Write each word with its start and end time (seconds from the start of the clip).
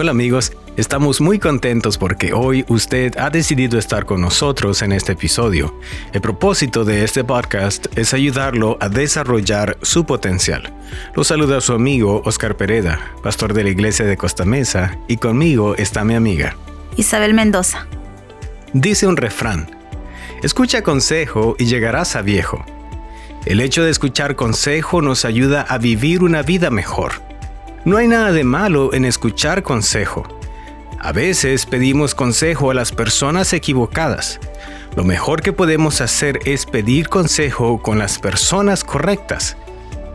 Hola 0.00 0.12
amigos, 0.12 0.52
estamos 0.78 1.20
muy 1.20 1.38
contentos 1.38 1.98
porque 1.98 2.32
hoy 2.32 2.64
usted 2.68 3.18
ha 3.18 3.28
decidido 3.28 3.78
estar 3.78 4.06
con 4.06 4.22
nosotros 4.22 4.80
en 4.80 4.92
este 4.92 5.12
episodio. 5.12 5.78
El 6.14 6.22
propósito 6.22 6.86
de 6.86 7.04
este 7.04 7.22
podcast 7.22 7.86
es 7.98 8.14
ayudarlo 8.14 8.78
a 8.80 8.88
desarrollar 8.88 9.76
su 9.82 10.06
potencial. 10.06 10.72
Lo 11.14 11.22
saluda 11.22 11.60
su 11.60 11.74
amigo 11.74 12.22
Oscar 12.24 12.56
Pereda, 12.56 13.12
pastor 13.22 13.52
de 13.52 13.62
la 13.62 13.68
iglesia 13.68 14.06
de 14.06 14.16
Costa 14.16 14.46
Mesa, 14.46 14.96
y 15.06 15.18
conmigo 15.18 15.74
está 15.76 16.02
mi 16.02 16.14
amiga 16.14 16.56
Isabel 16.96 17.34
Mendoza. 17.34 17.86
Dice 18.72 19.06
un 19.06 19.18
refrán, 19.18 19.68
escucha 20.42 20.80
consejo 20.80 21.56
y 21.58 21.66
llegarás 21.66 22.16
a 22.16 22.22
viejo. 22.22 22.64
El 23.44 23.60
hecho 23.60 23.84
de 23.84 23.90
escuchar 23.90 24.34
consejo 24.34 25.02
nos 25.02 25.26
ayuda 25.26 25.60
a 25.60 25.76
vivir 25.76 26.22
una 26.22 26.40
vida 26.40 26.70
mejor. 26.70 27.29
No 27.86 27.96
hay 27.96 28.08
nada 28.08 28.30
de 28.30 28.44
malo 28.44 28.92
en 28.92 29.06
escuchar 29.06 29.62
consejo. 29.62 30.28
A 30.98 31.12
veces 31.12 31.64
pedimos 31.64 32.14
consejo 32.14 32.70
a 32.70 32.74
las 32.74 32.92
personas 32.92 33.54
equivocadas. 33.54 34.38
Lo 34.96 35.04
mejor 35.04 35.40
que 35.40 35.54
podemos 35.54 36.02
hacer 36.02 36.40
es 36.44 36.66
pedir 36.66 37.08
consejo 37.08 37.80
con 37.80 37.98
las 37.98 38.18
personas 38.18 38.84
correctas. 38.84 39.56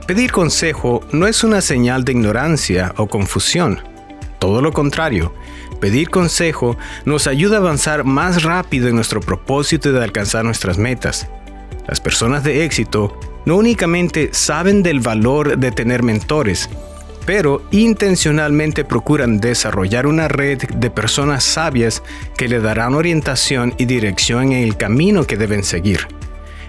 Pedir 0.05 0.31
consejo 0.31 1.01
no 1.11 1.25
es 1.25 1.43
una 1.43 1.59
señal 1.61 2.05
de 2.05 2.11
ignorancia 2.11 2.93
o 2.97 3.07
confusión. 3.07 3.79
Todo 4.37 4.61
lo 4.61 4.71
contrario, 4.71 5.33
pedir 5.81 6.11
consejo 6.11 6.77
nos 7.03 7.25
ayuda 7.25 7.57
a 7.57 7.61
avanzar 7.61 8.03
más 8.03 8.43
rápido 8.43 8.89
en 8.89 8.95
nuestro 8.95 9.21
propósito 9.21 9.91
de 9.91 10.03
alcanzar 10.03 10.45
nuestras 10.45 10.77
metas. 10.77 11.27
Las 11.87 11.99
personas 11.99 12.43
de 12.43 12.63
éxito 12.63 13.19
no 13.45 13.55
únicamente 13.55 14.29
saben 14.33 14.83
del 14.83 14.99
valor 14.99 15.57
de 15.57 15.71
tener 15.71 16.03
mentores, 16.03 16.69
pero 17.25 17.63
intencionalmente 17.71 18.85
procuran 18.85 19.39
desarrollar 19.39 20.07
una 20.07 20.27
red 20.27 20.59
de 20.59 20.89
personas 20.89 21.43
sabias 21.43 22.03
que 22.37 22.47
le 22.47 22.59
darán 22.59 22.93
orientación 22.93 23.73
y 23.77 23.85
dirección 23.85 24.51
en 24.51 24.63
el 24.63 24.77
camino 24.77 25.25
que 25.25 25.37
deben 25.37 25.63
seguir. 25.63 26.07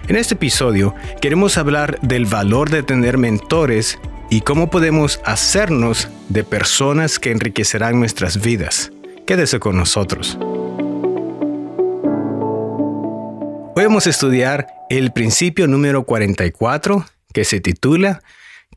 En 0.07 0.15
este 0.15 0.35
episodio 0.35 0.95
queremos 1.21 1.57
hablar 1.57 1.99
del 2.01 2.25
valor 2.25 2.69
de 2.69 2.81
tener 2.81 3.17
mentores 3.17 3.99
y 4.29 4.41
cómo 4.41 4.69
podemos 4.69 5.19
hacernos 5.25 6.09
de 6.29 6.43
personas 6.43 7.19
que 7.19 7.31
enriquecerán 7.31 7.99
nuestras 7.99 8.41
vidas. 8.41 8.91
Quédese 9.25 9.59
con 9.59 9.77
nosotros. 9.77 10.37
Hoy 13.75 13.83
vamos 13.83 14.07
a 14.07 14.09
estudiar 14.09 14.67
el 14.89 15.11
principio 15.11 15.67
número 15.67 16.03
44 16.03 17.05
que 17.33 17.43
se 17.43 17.59
titula 17.59 18.21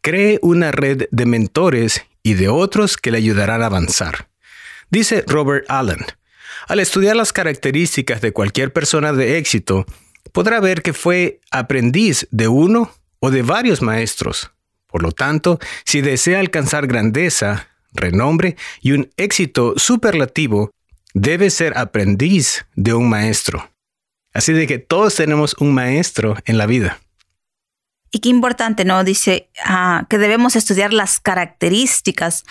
cree 0.01 0.39
una 0.43 0.73
red 0.73 1.05
de 1.11 1.27
mentores 1.27 2.03
y 2.23 2.35
de 2.35 2.49
otros 2.49 2.97
que 2.97 3.11
le 3.11 3.19
ayudarán 3.19 3.63
a 3.63 3.67
avanzar. 3.67 4.29
Dice 4.91 5.25
Robert 5.27 5.67
Allen, 5.69 6.05
al 6.69 6.81
estudiar 6.81 7.17
las 7.17 7.33
características 7.33 8.21
de 8.21 8.33
cualquier 8.33 8.73
persona 8.73 9.13
de 9.13 9.39
éxito, 9.39 9.87
podrá 10.33 10.61
ver 10.61 10.83
que 10.83 10.93
fue 10.93 11.41
aprendiz 11.51 12.27
de 12.31 12.49
uno 12.49 12.93
o 13.21 13.31
de 13.31 13.43
varios 13.43 13.83
maestros. 13.83 14.51
Por 14.87 15.03
lo 15.03 15.13
tanto, 15.13 15.59
si 15.85 16.01
desea 16.01 16.41
alcanzar 16.41 16.87
grandeza, 16.87 17.69
renombre 17.93 18.57
y 18.81 18.93
un 18.93 19.11
éxito 19.17 19.75
superlativo, 19.77 20.71
debe 21.15 21.51
ser 21.51 21.77
aprendiz 21.77 22.67
de 22.75 22.95
un 22.95 23.09
maestro. 23.09 23.71
Así 24.33 24.53
de 24.53 24.67
que 24.67 24.79
todos 24.79 25.15
tenemos 25.17 25.57
un 25.59 25.75
maestro 25.75 26.37
en 26.45 26.59
la 26.59 26.67
vida. 26.67 27.01
Y 28.11 28.21
qué 28.21 28.29
importante, 28.29 28.85
¿no? 28.85 29.05
Dice 29.05 29.51
ah, 29.65 30.07
que 30.09 30.19
debemos 30.19 30.57
estudiar 30.57 30.93
las 30.93 31.21
características 31.21 32.45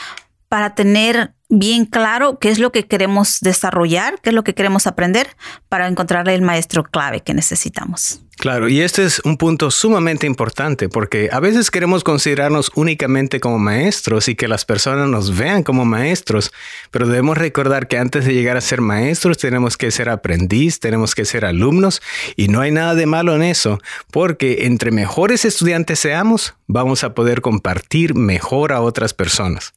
para 0.48 0.74
tener 0.74 1.34
bien 1.50 1.86
claro 1.86 2.40
qué 2.40 2.50
es 2.50 2.60
lo 2.60 2.72
que 2.72 2.88
queremos 2.88 3.40
desarrollar, 3.42 4.20
qué 4.22 4.30
es 4.30 4.36
lo 4.36 4.44
que 4.44 4.54
queremos 4.54 4.88
aprender 4.88 5.36
para 5.68 5.88
encontrarle 5.88 6.36
el 6.36 6.42
maestro 6.42 6.84
clave 6.84 7.22
que 7.22 7.34
necesitamos. 7.34 8.22
Claro, 8.40 8.70
y 8.70 8.80
este 8.80 9.04
es 9.04 9.20
un 9.26 9.36
punto 9.36 9.70
sumamente 9.70 10.26
importante 10.26 10.88
porque 10.88 11.28
a 11.30 11.42
veces 11.42 11.70
queremos 11.70 12.06
considerarnos 12.06 12.72
únicamente 12.74 13.42
como 13.42 13.60
maestros 13.60 14.30
y 14.30 14.36
que 14.36 14.48
las 14.48 14.64
personas 14.64 15.10
nos 15.10 15.38
vean 15.38 15.62
como 15.62 15.84
maestros, 15.84 16.54
pero 16.90 17.06
debemos 17.06 17.38
recordar 17.38 17.90
que 17.90 17.98
antes 17.98 18.24
de 18.24 18.34
llegar 18.34 18.56
a 18.56 18.62
ser 18.62 18.80
maestros 18.80 19.40
tenemos 19.40 19.76
que 19.76 19.92
ser 19.92 20.08
aprendiz, 20.08 20.80
tenemos 20.80 21.16
que 21.16 21.26
ser 21.26 21.44
alumnos 21.44 22.02
y 22.38 22.48
no 22.48 22.62
hay 22.62 22.72
nada 22.72 22.96
de 22.96 23.08
malo 23.08 23.36
en 23.36 23.44
eso, 23.44 23.80
porque 24.10 24.60
entre 24.68 24.92
mejores 24.92 25.44
estudiantes 25.44 26.00
seamos, 26.00 26.56
vamos 26.66 27.04
a 27.04 27.14
poder 27.14 27.42
compartir 27.42 28.16
mejor 28.16 28.72
a 28.72 28.80
otras 28.80 29.14
personas. 29.14 29.74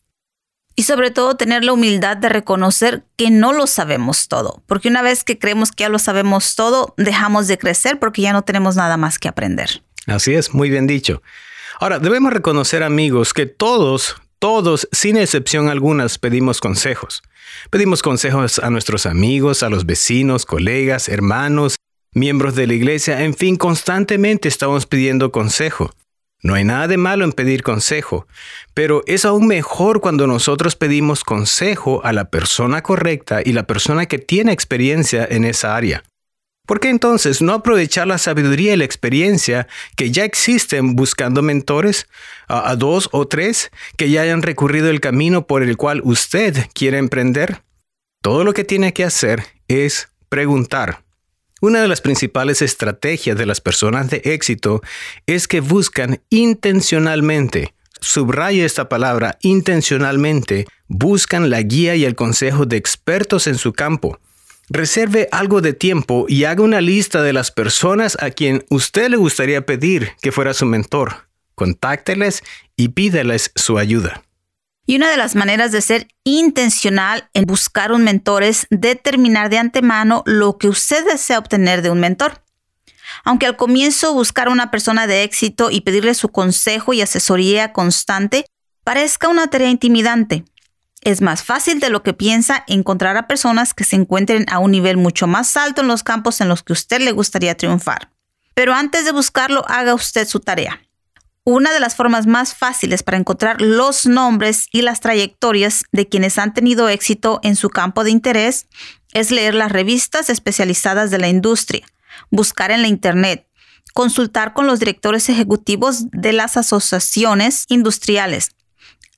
Y 0.74 0.84
sobre 0.84 1.10
todo 1.10 1.36
tener 1.36 1.64
la 1.64 1.72
humildad 1.72 2.16
de 2.16 2.28
reconocer 2.28 3.04
que 3.16 3.30
no 3.30 3.52
lo 3.52 3.66
sabemos 3.66 4.28
todo, 4.28 4.62
porque 4.66 4.88
una 4.88 5.02
vez 5.02 5.24
que 5.24 5.38
creemos 5.38 5.70
que 5.70 5.82
ya 5.82 5.88
lo 5.88 5.98
sabemos 5.98 6.54
todo, 6.54 6.94
dejamos 6.96 7.46
de 7.48 7.58
crecer 7.58 7.98
porque 7.98 8.22
ya 8.22 8.32
no 8.32 8.42
tenemos 8.42 8.76
nada 8.76 8.96
más 8.96 9.18
que 9.18 9.28
aprender. 9.28 9.82
Así 10.06 10.34
es, 10.34 10.54
muy 10.54 10.70
bien 10.70 10.86
dicho. 10.86 11.22
Ahora, 11.80 11.98
debemos 11.98 12.32
reconocer 12.32 12.82
amigos 12.82 13.34
que 13.34 13.46
todos, 13.46 14.16
todos, 14.38 14.88
sin 14.92 15.16
excepción 15.16 15.68
algunas, 15.68 16.18
pedimos 16.18 16.60
consejos. 16.60 17.22
Pedimos 17.70 18.02
consejos 18.02 18.58
a 18.58 18.70
nuestros 18.70 19.06
amigos, 19.06 19.62
a 19.62 19.68
los 19.68 19.84
vecinos, 19.86 20.46
colegas, 20.46 21.08
hermanos, 21.08 21.76
miembros 22.14 22.54
de 22.54 22.66
la 22.66 22.74
iglesia, 22.74 23.24
en 23.24 23.34
fin, 23.34 23.56
constantemente 23.56 24.48
estamos 24.48 24.86
pidiendo 24.86 25.32
consejo. 25.32 25.90
No 26.42 26.54
hay 26.54 26.64
nada 26.64 26.88
de 26.88 26.96
malo 26.96 27.24
en 27.24 27.32
pedir 27.32 27.62
consejo, 27.62 28.26
pero 28.74 29.02
es 29.06 29.24
aún 29.24 29.46
mejor 29.46 30.00
cuando 30.00 30.26
nosotros 30.26 30.74
pedimos 30.74 31.22
consejo 31.22 32.04
a 32.04 32.12
la 32.12 32.30
persona 32.30 32.82
correcta 32.82 33.40
y 33.44 33.52
la 33.52 33.66
persona 33.68 34.06
que 34.06 34.18
tiene 34.18 34.52
experiencia 34.52 35.24
en 35.24 35.44
esa 35.44 35.76
área. 35.76 36.02
¿Por 36.66 36.80
qué 36.80 36.90
entonces 36.90 37.42
no 37.42 37.54
aprovechar 37.54 38.06
la 38.06 38.18
sabiduría 38.18 38.74
y 38.74 38.76
la 38.76 38.84
experiencia 38.84 39.68
que 39.96 40.10
ya 40.10 40.24
existen 40.24 40.94
buscando 40.96 41.42
mentores 41.42 42.06
a, 42.48 42.74
dos 42.76 43.08
o 43.12 43.26
tres 43.26 43.70
que 43.96 44.10
ya 44.10 44.22
hayan 44.22 44.42
recurrido 44.42 44.88
el 44.88 45.00
camino 45.00 45.46
por 45.46 45.62
el 45.62 45.76
cual 45.76 46.02
usted 46.04 46.66
quiere 46.72 46.98
emprender? 46.98 47.62
Todo 48.20 48.44
lo 48.44 48.52
que 48.52 48.64
tiene 48.64 48.92
que 48.92 49.04
hacer 49.04 49.44
es 49.66 50.08
preguntar. 50.28 51.02
Una 51.62 51.80
de 51.80 51.86
las 51.86 52.00
principales 52.00 52.60
estrategias 52.60 53.38
de 53.38 53.46
las 53.46 53.60
personas 53.60 54.10
de 54.10 54.20
éxito 54.24 54.82
es 55.28 55.46
que 55.46 55.60
buscan 55.60 56.20
intencionalmente, 56.28 57.72
subraya 58.00 58.66
esta 58.66 58.88
palabra, 58.88 59.38
intencionalmente, 59.42 60.66
buscan 60.88 61.50
la 61.50 61.62
guía 61.62 61.94
y 61.94 62.04
el 62.04 62.16
consejo 62.16 62.66
de 62.66 62.78
expertos 62.78 63.46
en 63.46 63.58
su 63.58 63.72
campo. 63.72 64.18
Reserve 64.70 65.28
algo 65.30 65.60
de 65.60 65.72
tiempo 65.72 66.26
y 66.28 66.42
haga 66.46 66.64
una 66.64 66.80
lista 66.80 67.22
de 67.22 67.32
las 67.32 67.52
personas 67.52 68.18
a 68.20 68.32
quien 68.32 68.64
usted 68.68 69.08
le 69.08 69.16
gustaría 69.16 69.64
pedir 69.64 70.10
que 70.20 70.32
fuera 70.32 70.54
su 70.54 70.66
mentor. 70.66 71.28
Contácteles 71.54 72.42
y 72.74 72.88
pídeles 72.88 73.52
su 73.54 73.78
ayuda. 73.78 74.24
Y 74.86 74.96
una 74.96 75.10
de 75.10 75.16
las 75.16 75.34
maneras 75.34 75.70
de 75.72 75.80
ser 75.80 76.08
intencional 76.24 77.28
en 77.34 77.44
buscar 77.44 77.92
un 77.92 78.02
mentor 78.02 78.42
es 78.42 78.66
determinar 78.70 79.48
de 79.48 79.58
antemano 79.58 80.22
lo 80.26 80.58
que 80.58 80.68
usted 80.68 81.04
desea 81.06 81.38
obtener 81.38 81.82
de 81.82 81.90
un 81.90 82.00
mentor. 82.00 82.42
Aunque 83.24 83.46
al 83.46 83.56
comienzo 83.56 84.14
buscar 84.14 84.48
a 84.48 84.50
una 84.50 84.70
persona 84.70 85.06
de 85.06 85.22
éxito 85.22 85.70
y 85.70 85.82
pedirle 85.82 86.14
su 86.14 86.30
consejo 86.30 86.92
y 86.92 87.02
asesoría 87.02 87.72
constante 87.72 88.46
parezca 88.84 89.28
una 89.28 89.46
tarea 89.46 89.70
intimidante, 89.70 90.44
es 91.02 91.20
más 91.20 91.42
fácil 91.42 91.80
de 91.80 91.90
lo 91.90 92.02
que 92.02 92.14
piensa 92.14 92.64
encontrar 92.68 93.16
a 93.16 93.26
personas 93.26 93.74
que 93.74 93.84
se 93.84 93.96
encuentren 93.96 94.46
a 94.48 94.60
un 94.60 94.70
nivel 94.70 94.96
mucho 94.96 95.26
más 95.26 95.56
alto 95.56 95.80
en 95.80 95.88
los 95.88 96.02
campos 96.02 96.40
en 96.40 96.48
los 96.48 96.62
que 96.62 96.72
usted 96.72 97.00
le 97.00 97.12
gustaría 97.12 97.56
triunfar. 97.56 98.10
Pero 98.54 98.72
antes 98.72 99.04
de 99.04 99.12
buscarlo, 99.12 99.64
haga 99.68 99.94
usted 99.94 100.28
su 100.28 100.40
tarea. 100.40 100.80
Una 101.44 101.72
de 101.72 101.80
las 101.80 101.96
formas 101.96 102.28
más 102.28 102.54
fáciles 102.54 103.02
para 103.02 103.16
encontrar 103.16 103.60
los 103.60 104.06
nombres 104.06 104.68
y 104.70 104.82
las 104.82 105.00
trayectorias 105.00 105.82
de 105.90 106.08
quienes 106.08 106.38
han 106.38 106.54
tenido 106.54 106.88
éxito 106.88 107.40
en 107.42 107.56
su 107.56 107.68
campo 107.68 108.04
de 108.04 108.12
interés 108.12 108.68
es 109.12 109.32
leer 109.32 109.54
las 109.54 109.72
revistas 109.72 110.30
especializadas 110.30 111.10
de 111.10 111.18
la 111.18 111.28
industria, 111.28 111.84
buscar 112.30 112.70
en 112.70 112.82
la 112.82 112.88
Internet, 112.88 113.48
consultar 113.92 114.52
con 114.52 114.68
los 114.68 114.78
directores 114.78 115.28
ejecutivos 115.28 116.08
de 116.12 116.32
las 116.32 116.56
asociaciones 116.56 117.64
industriales, 117.68 118.52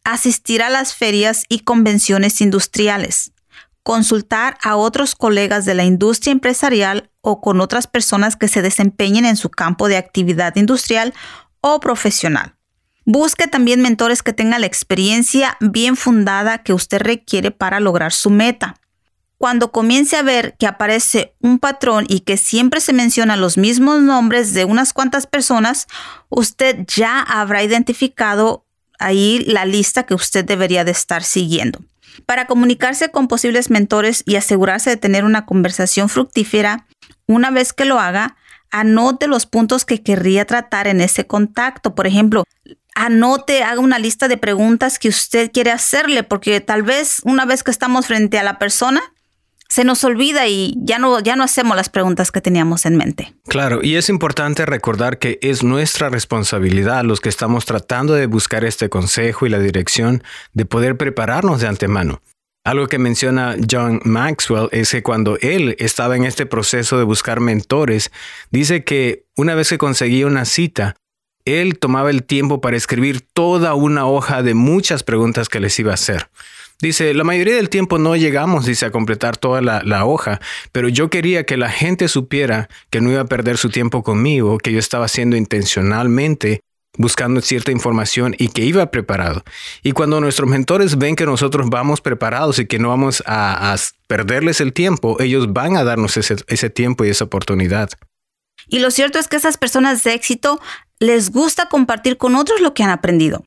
asistir 0.02 0.62
a 0.62 0.70
las 0.70 0.94
ferias 0.94 1.44
y 1.50 1.60
convenciones 1.60 2.40
industriales, 2.40 3.32
consultar 3.82 4.56
a 4.62 4.76
otros 4.76 5.14
colegas 5.14 5.66
de 5.66 5.74
la 5.74 5.84
industria 5.84 6.32
empresarial 6.32 7.10
o 7.20 7.42
con 7.42 7.60
otras 7.60 7.86
personas 7.86 8.34
que 8.34 8.48
se 8.48 8.62
desempeñen 8.62 9.26
en 9.26 9.36
su 9.36 9.50
campo 9.50 9.88
de 9.88 9.98
actividad 9.98 10.56
industrial 10.56 11.12
o 11.66 11.80
profesional. 11.80 12.56
Busque 13.06 13.46
también 13.46 13.80
mentores 13.80 14.22
que 14.22 14.34
tengan 14.34 14.60
la 14.60 14.66
experiencia 14.66 15.56
bien 15.60 15.96
fundada 15.96 16.62
que 16.62 16.74
usted 16.74 17.00
requiere 17.00 17.52
para 17.52 17.80
lograr 17.80 18.12
su 18.12 18.28
meta. 18.28 18.76
Cuando 19.38 19.72
comience 19.72 20.14
a 20.18 20.22
ver 20.22 20.56
que 20.58 20.66
aparece 20.66 21.34
un 21.40 21.58
patrón 21.58 22.04
y 22.06 22.20
que 22.20 22.36
siempre 22.36 22.82
se 22.82 22.92
mencionan 22.92 23.40
los 23.40 23.56
mismos 23.56 24.02
nombres 24.02 24.52
de 24.52 24.66
unas 24.66 24.92
cuantas 24.92 25.26
personas, 25.26 25.86
usted 26.28 26.84
ya 26.86 27.20
habrá 27.20 27.62
identificado 27.62 28.66
ahí 28.98 29.42
la 29.46 29.64
lista 29.64 30.02
que 30.02 30.12
usted 30.12 30.44
debería 30.44 30.84
de 30.84 30.92
estar 30.92 31.24
siguiendo. 31.24 31.80
Para 32.26 32.46
comunicarse 32.46 33.10
con 33.10 33.26
posibles 33.26 33.70
mentores 33.70 34.22
y 34.26 34.36
asegurarse 34.36 34.90
de 34.90 34.98
tener 34.98 35.24
una 35.24 35.46
conversación 35.46 36.10
fructífera, 36.10 36.86
una 37.26 37.50
vez 37.50 37.72
que 37.72 37.86
lo 37.86 37.98
haga, 37.98 38.36
anote 38.74 39.28
los 39.28 39.46
puntos 39.46 39.84
que 39.84 40.02
querría 40.02 40.44
tratar 40.46 40.88
en 40.88 41.00
ese 41.00 41.26
contacto. 41.26 41.94
Por 41.94 42.08
ejemplo, 42.08 42.42
anote, 42.96 43.62
haga 43.62 43.80
una 43.80 44.00
lista 44.00 44.26
de 44.26 44.36
preguntas 44.36 44.98
que 44.98 45.08
usted 45.08 45.52
quiere 45.52 45.70
hacerle, 45.70 46.24
porque 46.24 46.60
tal 46.60 46.82
vez 46.82 47.20
una 47.24 47.44
vez 47.44 47.62
que 47.62 47.70
estamos 47.70 48.08
frente 48.08 48.36
a 48.36 48.42
la 48.42 48.58
persona, 48.58 49.00
se 49.68 49.84
nos 49.84 50.02
olvida 50.02 50.48
y 50.48 50.74
ya 50.76 50.98
no, 50.98 51.20
ya 51.20 51.36
no 51.36 51.44
hacemos 51.44 51.76
las 51.76 51.88
preguntas 51.88 52.32
que 52.32 52.40
teníamos 52.40 52.84
en 52.84 52.96
mente. 52.96 53.34
Claro, 53.46 53.80
y 53.82 53.94
es 53.94 54.08
importante 54.08 54.66
recordar 54.66 55.18
que 55.18 55.38
es 55.40 55.62
nuestra 55.62 56.10
responsabilidad 56.10 57.04
los 57.04 57.20
que 57.20 57.28
estamos 57.28 57.64
tratando 57.64 58.14
de 58.14 58.26
buscar 58.26 58.64
este 58.64 58.88
consejo 58.88 59.46
y 59.46 59.50
la 59.50 59.60
dirección 59.60 60.24
de 60.52 60.66
poder 60.66 60.96
prepararnos 60.96 61.60
de 61.60 61.68
antemano. 61.68 62.20
Algo 62.64 62.86
que 62.86 62.98
menciona 62.98 63.56
John 63.70 64.00
Maxwell 64.04 64.70
es 64.72 64.90
que 64.90 65.02
cuando 65.02 65.36
él 65.42 65.76
estaba 65.78 66.16
en 66.16 66.24
este 66.24 66.46
proceso 66.46 66.96
de 66.96 67.04
buscar 67.04 67.40
mentores, 67.40 68.10
dice 68.50 68.84
que 68.84 69.26
una 69.36 69.54
vez 69.54 69.68
que 69.68 69.76
conseguía 69.76 70.26
una 70.26 70.46
cita, 70.46 70.96
él 71.44 71.78
tomaba 71.78 72.08
el 72.08 72.24
tiempo 72.24 72.62
para 72.62 72.78
escribir 72.78 73.20
toda 73.20 73.74
una 73.74 74.06
hoja 74.06 74.42
de 74.42 74.54
muchas 74.54 75.02
preguntas 75.02 75.50
que 75.50 75.60
les 75.60 75.78
iba 75.78 75.90
a 75.90 75.94
hacer. 75.94 76.30
Dice, 76.80 77.12
la 77.12 77.22
mayoría 77.22 77.54
del 77.56 77.68
tiempo 77.68 77.98
no 77.98 78.16
llegamos, 78.16 78.64
dice, 78.64 78.86
a 78.86 78.90
completar 78.90 79.36
toda 79.36 79.60
la, 79.60 80.04
hoja, 80.06 80.40
pero 80.72 80.88
yo 80.88 81.10
quería 81.10 81.44
que 81.44 81.58
la 81.58 81.70
gente 81.70 82.08
supiera 82.08 82.68
que 82.88 83.02
no 83.02 83.10
iba 83.10 83.20
a 83.20 83.26
perder 83.26 83.58
su 83.58 83.68
tiempo 83.68 84.02
conmigo, 84.02 84.56
que 84.56 84.72
yo 84.72 84.78
estaba 84.78 85.04
haciendo 85.04 85.36
intencionalmente 85.36 86.60
buscando 86.96 87.40
cierta 87.40 87.72
información 87.72 88.34
y 88.38 88.48
que 88.48 88.64
iba 88.64 88.90
preparado. 88.90 89.44
Y 89.82 89.92
cuando 89.92 90.20
nuestros 90.20 90.48
mentores 90.48 90.96
ven 90.96 91.16
que 91.16 91.26
nosotros 91.26 91.68
vamos 91.70 92.00
preparados 92.00 92.58
y 92.58 92.66
que 92.66 92.78
no 92.78 92.88
vamos 92.88 93.22
a, 93.26 93.76
perderles 94.06 94.60
el 94.60 94.72
tiempo, 94.72 95.20
ellos 95.20 95.52
van 95.52 95.76
a 95.76 95.84
darnos 95.84 96.16
ese, 96.16 96.36
ese 96.46 96.70
tiempo 96.70 97.04
y 97.04 97.08
esa 97.08 97.24
oportunidad. 97.24 97.90
Y 98.68 98.78
lo 98.78 98.90
cierto 98.90 99.18
es 99.18 99.28
que 99.28 99.36
esas 99.36 99.56
personas 99.56 100.04
de 100.04 100.14
éxito 100.14 100.60
les 100.98 101.30
gusta 101.30 101.68
compartir 101.68 102.16
con 102.16 102.36
otros 102.36 102.60
lo 102.60 102.74
que 102.74 102.82
han 102.82 102.90
aprendido. 102.90 103.44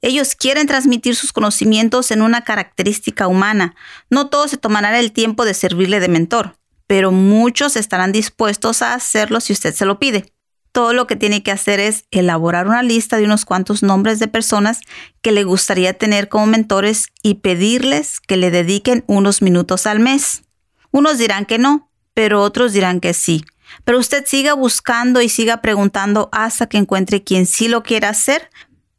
Ellos 0.00 0.36
quieren 0.36 0.66
transmitir 0.66 1.16
sus 1.16 1.32
conocimientos 1.32 2.10
en 2.10 2.22
una 2.22 2.44
característica 2.44 3.26
humana. 3.26 3.74
No 4.10 4.28
todos 4.28 4.50
se 4.50 4.56
tomarán 4.56 4.94
el 4.94 5.12
tiempo 5.12 5.44
de 5.44 5.54
servirle 5.54 6.00
de 6.00 6.08
mentor, 6.08 6.56
pero 6.86 7.10
muchos 7.10 7.76
estarán 7.76 8.12
dispuestos 8.12 8.82
a 8.82 8.94
hacerlo 8.94 9.40
si 9.40 9.52
usted 9.52 9.74
se 9.74 9.86
lo 9.86 9.98
pide. 9.98 10.32
Todo 10.72 10.92
lo 10.92 11.06
que 11.06 11.16
tiene 11.16 11.42
que 11.42 11.50
hacer 11.50 11.80
es 11.80 12.04
elaborar 12.10 12.66
una 12.66 12.82
lista 12.82 13.16
de 13.16 13.24
unos 13.24 13.44
cuantos 13.44 13.82
nombres 13.82 14.18
de 14.18 14.28
personas 14.28 14.80
que 15.22 15.32
le 15.32 15.44
gustaría 15.44 15.94
tener 15.94 16.28
como 16.28 16.46
mentores 16.46 17.08
y 17.22 17.34
pedirles 17.34 18.20
que 18.20 18.36
le 18.36 18.50
dediquen 18.50 19.04
unos 19.06 19.42
minutos 19.42 19.86
al 19.86 20.00
mes. 20.00 20.42
Unos 20.90 21.18
dirán 21.18 21.46
que 21.46 21.58
no, 21.58 21.90
pero 22.14 22.42
otros 22.42 22.72
dirán 22.72 23.00
que 23.00 23.14
sí. 23.14 23.44
Pero 23.84 23.98
usted 23.98 24.24
siga 24.26 24.54
buscando 24.54 25.20
y 25.20 25.28
siga 25.28 25.60
preguntando 25.60 26.28
hasta 26.32 26.66
que 26.66 26.78
encuentre 26.78 27.22
quien 27.22 27.46
sí 27.46 27.68
lo 27.68 27.82
quiera 27.82 28.08
hacer 28.08 28.48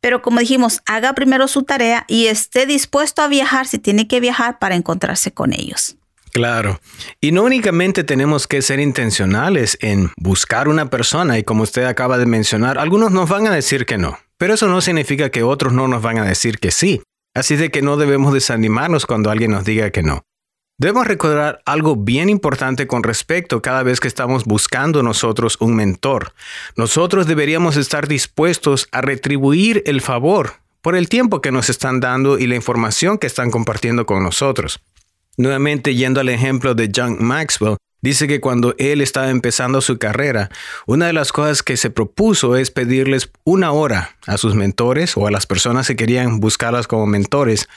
pero 0.01 0.21
como 0.21 0.39
dijimos, 0.39 0.81
haga 0.85 1.13
primero 1.13 1.47
su 1.47 1.63
tarea 1.63 2.05
y 2.07 2.27
esté 2.27 2.65
dispuesto 2.65 3.21
a 3.21 3.27
viajar 3.27 3.67
si 3.67 3.79
tiene 3.79 4.07
que 4.07 4.19
viajar 4.19 4.59
para 4.59 4.75
encontrarse 4.75 5.31
con 5.31 5.53
ellos. 5.53 5.97
Claro. 6.31 6.79
Y 7.21 7.31
no 7.31 7.43
únicamente 7.43 8.03
tenemos 8.03 8.47
que 8.47 8.61
ser 8.61 8.79
intencionales 8.79 9.77
en 9.81 10.11
buscar 10.17 10.67
una 10.67 10.89
persona 10.89 11.37
y 11.37 11.43
como 11.43 11.63
usted 11.63 11.85
acaba 11.85 12.17
de 12.17 12.25
mencionar, 12.25 12.77
algunos 12.77 13.11
nos 13.11 13.29
van 13.29 13.47
a 13.47 13.53
decir 13.53 13.85
que 13.85 13.97
no, 13.97 14.19
pero 14.37 14.53
eso 14.53 14.67
no 14.67 14.81
significa 14.81 15.29
que 15.29 15.43
otros 15.43 15.73
no 15.73 15.87
nos 15.87 16.01
van 16.01 16.19
a 16.19 16.25
decir 16.25 16.59
que 16.59 16.71
sí. 16.71 17.01
Así 17.35 17.55
de 17.55 17.69
que 17.69 17.81
no 17.81 17.97
debemos 17.97 18.33
desanimarnos 18.33 19.05
cuando 19.05 19.29
alguien 19.29 19.51
nos 19.51 19.63
diga 19.63 19.91
que 19.91 20.03
no. 20.03 20.23
Debemos 20.79 21.07
recordar 21.07 21.61
algo 21.65 21.97
bien 21.97 22.29
importante 22.29 22.87
con 22.87 23.03
respecto 23.03 23.61
cada 23.61 23.83
vez 23.83 23.99
que 23.99 24.07
estamos 24.07 24.45
buscando 24.45 25.03
nosotros 25.03 25.57
un 25.59 25.75
mentor. 25.75 26.33
Nosotros 26.77 27.27
deberíamos 27.27 27.75
estar 27.75 28.07
dispuestos 28.07 28.87
a 28.93 29.01
retribuir 29.01 29.83
el 29.85 29.99
favor 29.99 30.53
por 30.81 30.95
el 30.95 31.09
tiempo 31.09 31.41
que 31.41 31.51
nos 31.51 31.69
están 31.69 31.99
dando 31.99 32.39
y 32.39 32.47
la 32.47 32.55
información 32.55 33.17
que 33.17 33.27
están 33.27 33.51
compartiendo 33.51 34.05
con 34.05 34.23
nosotros. 34.23 34.79
Nuevamente, 35.39 35.95
yendo 35.95 36.19
al 36.19 36.27
ejemplo 36.27 36.75
de 36.75 36.91
John 36.93 37.15
Maxwell, 37.23 37.77
dice 38.01 38.27
que 38.27 38.41
cuando 38.41 38.75
él 38.77 38.99
estaba 38.99 39.29
empezando 39.29 39.79
su 39.79 39.97
carrera, 39.97 40.49
una 40.85 41.07
de 41.07 41.13
las 41.13 41.31
cosas 41.31 41.63
que 41.63 41.77
se 41.77 41.89
propuso 41.89 42.57
es 42.57 42.71
pedirles 42.71 43.31
una 43.45 43.71
hora 43.71 44.17
a 44.27 44.37
sus 44.37 44.53
mentores 44.53 45.15
o 45.15 45.27
a 45.27 45.31
las 45.31 45.47
personas 45.47 45.87
que 45.87 45.95
querían 45.95 46.41
buscarlas 46.41 46.87
como 46.87 47.07
mentores 47.07 47.69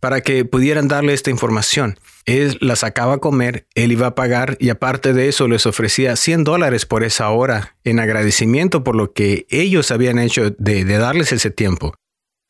para 0.00 0.22
que 0.22 0.46
pudieran 0.46 0.88
darle 0.88 1.12
esta 1.12 1.28
información. 1.28 1.98
Él 2.24 2.56
la 2.62 2.76
sacaba 2.76 3.16
a 3.16 3.18
comer, 3.18 3.66
él 3.74 3.92
iba 3.92 4.06
a 4.06 4.14
pagar 4.14 4.56
y 4.58 4.70
aparte 4.70 5.12
de 5.12 5.28
eso 5.28 5.48
les 5.48 5.66
ofrecía 5.66 6.16
100 6.16 6.44
dólares 6.44 6.86
por 6.86 7.04
esa 7.04 7.28
hora 7.28 7.76
en 7.84 8.00
agradecimiento 8.00 8.84
por 8.84 8.96
lo 8.96 9.12
que 9.12 9.44
ellos 9.50 9.90
habían 9.90 10.18
hecho 10.18 10.48
de, 10.56 10.84
darles 10.86 11.30
ese 11.32 11.50
tiempo. 11.50 11.94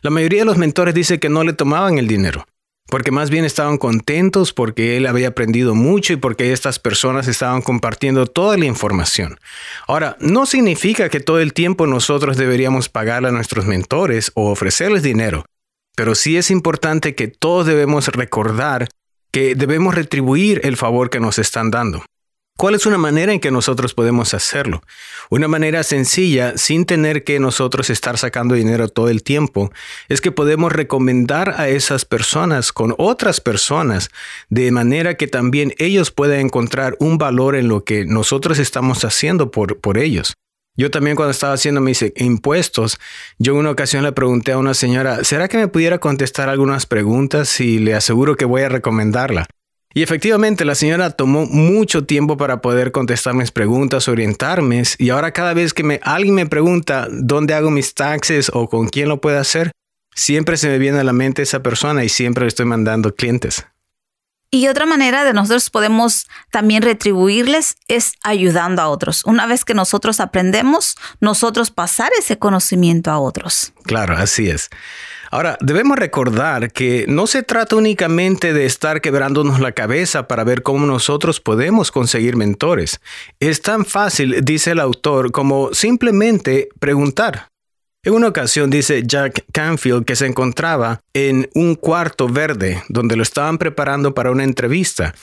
La 0.03 0.11
mayoría 0.11 0.43
de 0.43 0.47
los 0.47 0.56
mentores 0.56 0.94
dice 0.94 1.19
que 1.19 1.29
no 1.29 1.43
le 1.43 1.53
tomaban 1.53 1.99
el 1.99 2.06
dinero, 2.06 2.47
porque 2.92 3.10
más 3.10 3.30
bien 3.30 3.46
estaban 3.46 3.78
contentos 3.78 4.52
porque 4.52 4.98
él 4.98 5.06
había 5.06 5.28
aprendido 5.28 5.74
mucho 5.74 6.12
y 6.12 6.16
porque 6.16 6.52
estas 6.52 6.78
personas 6.78 7.26
estaban 7.26 7.62
compartiendo 7.62 8.26
toda 8.26 8.58
la 8.58 8.66
información. 8.66 9.40
Ahora, 9.88 10.18
no 10.20 10.44
significa 10.44 11.08
que 11.08 11.18
todo 11.18 11.40
el 11.40 11.54
tiempo 11.54 11.86
nosotros 11.86 12.36
deberíamos 12.36 12.90
pagarle 12.90 13.28
a 13.28 13.32
nuestros 13.32 13.64
mentores 13.64 14.30
o 14.34 14.50
ofrecerles 14.50 15.02
dinero. 15.02 15.46
Pero 15.96 16.14
sí 16.14 16.36
es 16.36 16.50
importante 16.50 17.14
que 17.14 17.28
todos 17.28 17.64
debemos 17.66 18.08
recordar 18.08 18.88
que 19.30 19.54
debemos 19.54 19.94
retribuir 19.94 20.60
el 20.62 20.76
favor 20.76 21.08
que 21.08 21.18
nos 21.18 21.38
están 21.38 21.70
dando. 21.70 22.04
¿Cuál 22.58 22.75
es 22.76 22.87
una 22.87 22.99
manera 22.99 23.32
en 23.32 23.40
que 23.40 23.50
nosotros 23.50 23.93
podemos 23.93 24.34
hacerlo? 24.34 24.82
Una 25.31 25.49
manera 25.49 25.82
sencilla, 25.82 26.56
sin 26.56 26.84
tener 26.84 27.25
que 27.25 27.40
nosotros 27.40 27.90
estar 27.90 28.19
sacando 28.19 28.54
dinero 28.54 28.88
todo 28.88 29.08
el 29.08 29.22
tiempo, 29.22 29.72
es 30.08 30.20
que 30.20 30.31
podemos 30.31 30.70
recomendar 30.70 31.54
a 31.58 31.69
esas 31.69 32.04
personas 32.04 32.72
con 32.72 32.94
otras 32.99 33.40
personas, 33.40 34.10
de 34.49 34.70
manera 34.70 35.16
que 35.16 35.26
también 35.26 35.75
ellos 35.78 36.12
puedan 36.12 36.38
encontrar 36.38 36.96
un 37.00 37.19
valor 37.19 37.56
en 37.56 37.69
lo 37.69 37.84
que 37.84 38.04
nosotros 38.04 38.58
estamos 38.60 39.04
haciendo 39.04 39.50
por, 39.50 39.81
por 39.81 39.99
ellos. 39.99 40.34
Yo 40.76 40.90
también 40.90 41.16
cuando 41.16 41.32
estaba 41.32 41.54
haciendo 41.54 41.80
mis 41.80 42.04
impuestos, 42.16 42.99
yo 43.38 43.54
en 43.54 43.59
una 43.59 43.71
ocasión 43.71 44.04
le 44.04 44.12
pregunté 44.12 44.52
a 44.52 44.59
una 44.59 44.75
señora, 44.75 45.25
¿será 45.25 45.49
que 45.49 45.59
me 45.59 45.68
pudiera 45.68 45.99
contestar 45.99 46.49
algunas 46.49 46.87
preguntas 46.87 47.61
y 47.61 47.78
le 47.78 47.94
aseguro 47.94 48.37
que 48.37 48.44
voy 48.44 48.62
a 48.62 48.68
recomendarla? 48.68 49.47
Y 49.94 50.02
efectivamente 50.02 50.64
la 50.64 50.75
señora 50.75 51.11
tomó 51.11 51.46
mucho 51.46 52.04
tiempo 52.04 52.37
para 52.37 52.61
poder 52.61 52.92
contestar 52.92 53.34
mis 53.34 53.50
preguntas, 53.50 54.08
orientarme, 54.08 54.82
y 54.99 55.11
ahora 55.11 55.32
cada 55.32 55.54
vez 55.54 55.75
que 55.75 55.82
me, 55.82 56.00
alguien 56.02 56.34
me 56.34 56.46
pregunta 56.46 57.08
dónde 57.11 57.54
hago 57.54 57.70
mis 57.70 57.94
taxes 57.94 58.50
o 58.54 58.68
con 58.68 58.88
quién 58.88 59.08
lo 59.08 59.20
puedo 59.20 59.38
hacer, 59.38 59.72
siempre 60.14 60.56
se 60.56 60.68
me 60.68 60.78
viene 60.78 60.99
a 61.00 61.04
la 61.04 61.12
mente 61.12 61.42
esa 61.42 61.62
persona 61.62 62.04
y 62.04 62.08
siempre 62.08 62.44
le 62.44 62.49
estoy 62.49 62.66
mandando 62.66 63.14
clientes. 63.14 63.66
Y 64.54 64.68
otra 64.68 64.84
manera 64.84 65.25
de 65.25 65.32
nosotros 65.32 65.70
podemos 65.70 66.28
también 66.50 66.82
retribuirles 66.82 67.76
es 67.88 68.12
ayudando 68.22 68.82
a 68.82 68.88
otros. 68.88 69.25
Una 69.25 69.46
vez 69.46 69.64
que 69.64 69.72
nosotros 69.72 70.20
aprendemos, 70.20 70.99
nosotros 71.20 71.70
pasar 71.70 72.11
ese 72.18 72.38
conocimiento 72.38 73.11
a 73.11 73.18
otros. 73.18 73.72
Claro, 73.84 74.14
así 74.14 74.50
es. 74.50 74.68
Ahora, 75.32 75.56
debemos 75.62 75.98
recordar 75.98 76.72
que 76.72 77.06
no 77.08 77.26
se 77.26 77.42
trata 77.42 77.76
únicamente 77.76 78.52
de 78.52 78.66
estar 78.66 79.00
quebrándonos 79.00 79.60
la 79.60 79.72
cabeza 79.72 80.28
para 80.28 80.44
ver 80.44 80.62
cómo 80.62 80.84
nosotros 80.84 81.40
podemos 81.40 81.90
conseguir 81.90 82.36
mentores. 82.36 83.00
Es 83.40 83.62
tan 83.62 83.86
fácil, 83.86 84.44
dice 84.44 84.72
el 84.72 84.78
autor, 84.78 85.32
como 85.32 85.72
simplemente 85.72 86.68
preguntar. 86.78 87.48
En 88.04 88.12
una 88.12 88.28
ocasión 88.28 88.68
dice 88.68 89.04
Jack 89.06 89.46
Canfield 89.52 90.04
que 90.04 90.16
se 90.16 90.26
encontraba 90.26 91.00
en 91.14 91.48
un 91.54 91.76
cuarto 91.76 92.28
verde 92.28 92.82
donde 92.90 93.16
lo 93.16 93.22
estaban 93.22 93.56
preparando 93.56 94.12
para 94.12 94.32
una 94.32 94.44
entrevista. 94.44 95.14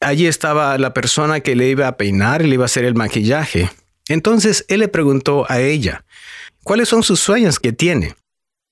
Allí 0.00 0.26
estaba 0.26 0.76
la 0.76 0.92
persona 0.92 1.38
que 1.38 1.54
le 1.54 1.68
iba 1.68 1.86
a 1.86 1.96
peinar 1.96 2.42
y 2.42 2.48
le 2.48 2.54
iba 2.54 2.64
a 2.64 2.66
hacer 2.66 2.84
el 2.84 2.96
maquillaje. 2.96 3.70
Entonces 4.08 4.64
él 4.66 4.80
le 4.80 4.88
preguntó 4.88 5.46
a 5.48 5.60
ella, 5.60 6.04
¿cuáles 6.64 6.88
son 6.88 7.04
sus 7.04 7.20
sueños 7.20 7.60
que 7.60 7.72
tiene? 7.72 8.16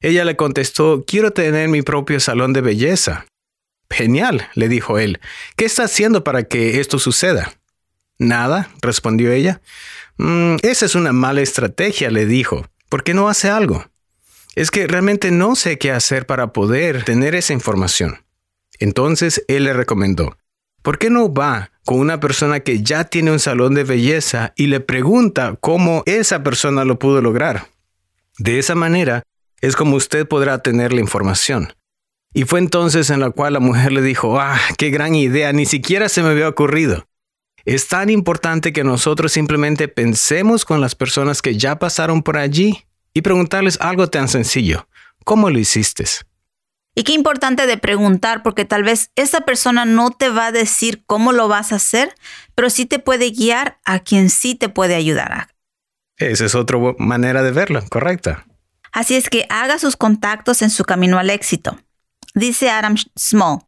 Ella 0.02 0.24
le 0.24 0.34
contestó, 0.34 1.04
quiero 1.06 1.30
tener 1.32 1.68
mi 1.68 1.82
propio 1.82 2.20
salón 2.20 2.54
de 2.54 2.62
belleza. 2.62 3.26
Genial, 3.90 4.48
le 4.54 4.68
dijo 4.68 4.98
él. 4.98 5.20
¿Qué 5.56 5.66
está 5.66 5.84
haciendo 5.84 6.24
para 6.24 6.44
que 6.44 6.80
esto 6.80 6.98
suceda? 6.98 7.52
Nada, 8.18 8.70
respondió 8.80 9.30
ella. 9.30 9.60
Mm, 10.16 10.56
esa 10.62 10.86
es 10.86 10.94
una 10.94 11.12
mala 11.12 11.42
estrategia, 11.42 12.10
le 12.10 12.24
dijo. 12.24 12.66
¿Por 12.88 13.04
qué 13.04 13.12
no 13.12 13.28
hace 13.28 13.50
algo? 13.50 13.84
Es 14.54 14.70
que 14.70 14.86
realmente 14.86 15.30
no 15.30 15.54
sé 15.54 15.78
qué 15.78 15.92
hacer 15.92 16.24
para 16.26 16.52
poder 16.52 17.04
tener 17.04 17.34
esa 17.34 17.52
información. 17.52 18.24
Entonces 18.78 19.44
él 19.48 19.64
le 19.64 19.74
recomendó, 19.74 20.38
¿por 20.82 20.98
qué 20.98 21.10
no 21.10 21.32
va 21.32 21.72
con 21.84 21.98
una 21.98 22.20
persona 22.20 22.60
que 22.60 22.82
ya 22.82 23.04
tiene 23.04 23.32
un 23.32 23.38
salón 23.38 23.74
de 23.74 23.84
belleza 23.84 24.54
y 24.56 24.68
le 24.68 24.80
pregunta 24.80 25.56
cómo 25.60 26.02
esa 26.06 26.42
persona 26.42 26.86
lo 26.86 26.98
pudo 26.98 27.20
lograr? 27.20 27.68
De 28.38 28.58
esa 28.58 28.74
manera 28.74 29.24
es 29.60 29.76
como 29.76 29.96
usted 29.96 30.26
podrá 30.26 30.58
tener 30.58 30.92
la 30.92 31.00
información. 31.00 31.74
Y 32.32 32.44
fue 32.44 32.60
entonces 32.60 33.10
en 33.10 33.20
la 33.20 33.30
cual 33.30 33.54
la 33.54 33.60
mujer 33.60 33.92
le 33.92 34.02
dijo, 34.02 34.40
ah, 34.40 34.58
qué 34.78 34.90
gran 34.90 35.14
idea, 35.14 35.52
ni 35.52 35.66
siquiera 35.66 36.08
se 36.08 36.22
me 36.22 36.30
había 36.30 36.48
ocurrido. 36.48 37.06
Es 37.64 37.88
tan 37.88 38.08
importante 38.08 38.72
que 38.72 38.84
nosotros 38.84 39.32
simplemente 39.32 39.88
pensemos 39.88 40.64
con 40.64 40.80
las 40.80 40.94
personas 40.94 41.42
que 41.42 41.56
ya 41.56 41.78
pasaron 41.78 42.22
por 42.22 42.36
allí 42.36 42.84
y 43.12 43.22
preguntarles 43.22 43.78
algo 43.80 44.08
tan 44.08 44.28
sencillo. 44.28 44.88
¿Cómo 45.24 45.50
lo 45.50 45.58
hiciste? 45.58 46.04
Y 46.94 47.02
qué 47.02 47.12
importante 47.12 47.66
de 47.66 47.76
preguntar, 47.76 48.42
porque 48.42 48.64
tal 48.64 48.82
vez 48.82 49.10
esa 49.14 49.42
persona 49.42 49.84
no 49.84 50.10
te 50.10 50.30
va 50.30 50.46
a 50.46 50.52
decir 50.52 51.04
cómo 51.06 51.32
lo 51.32 51.48
vas 51.48 51.72
a 51.72 51.76
hacer, 51.76 52.14
pero 52.54 52.70
sí 52.70 52.86
te 52.86 52.98
puede 52.98 53.30
guiar 53.30 53.78
a 53.84 54.00
quien 54.00 54.30
sí 54.30 54.54
te 54.54 54.68
puede 54.68 54.94
ayudar. 54.94 55.48
Esa 56.16 56.46
es 56.46 56.54
otra 56.54 56.78
manera 56.98 57.42
de 57.42 57.52
verlo, 57.52 57.82
correcta. 57.88 58.44
Así 58.92 59.14
es 59.14 59.30
que 59.30 59.46
haga 59.48 59.78
sus 59.78 59.96
contactos 59.96 60.62
en 60.62 60.70
su 60.70 60.84
camino 60.84 61.18
al 61.18 61.30
éxito. 61.30 61.78
Dice 62.34 62.70
Adam 62.70 62.96
Small, 63.16 63.60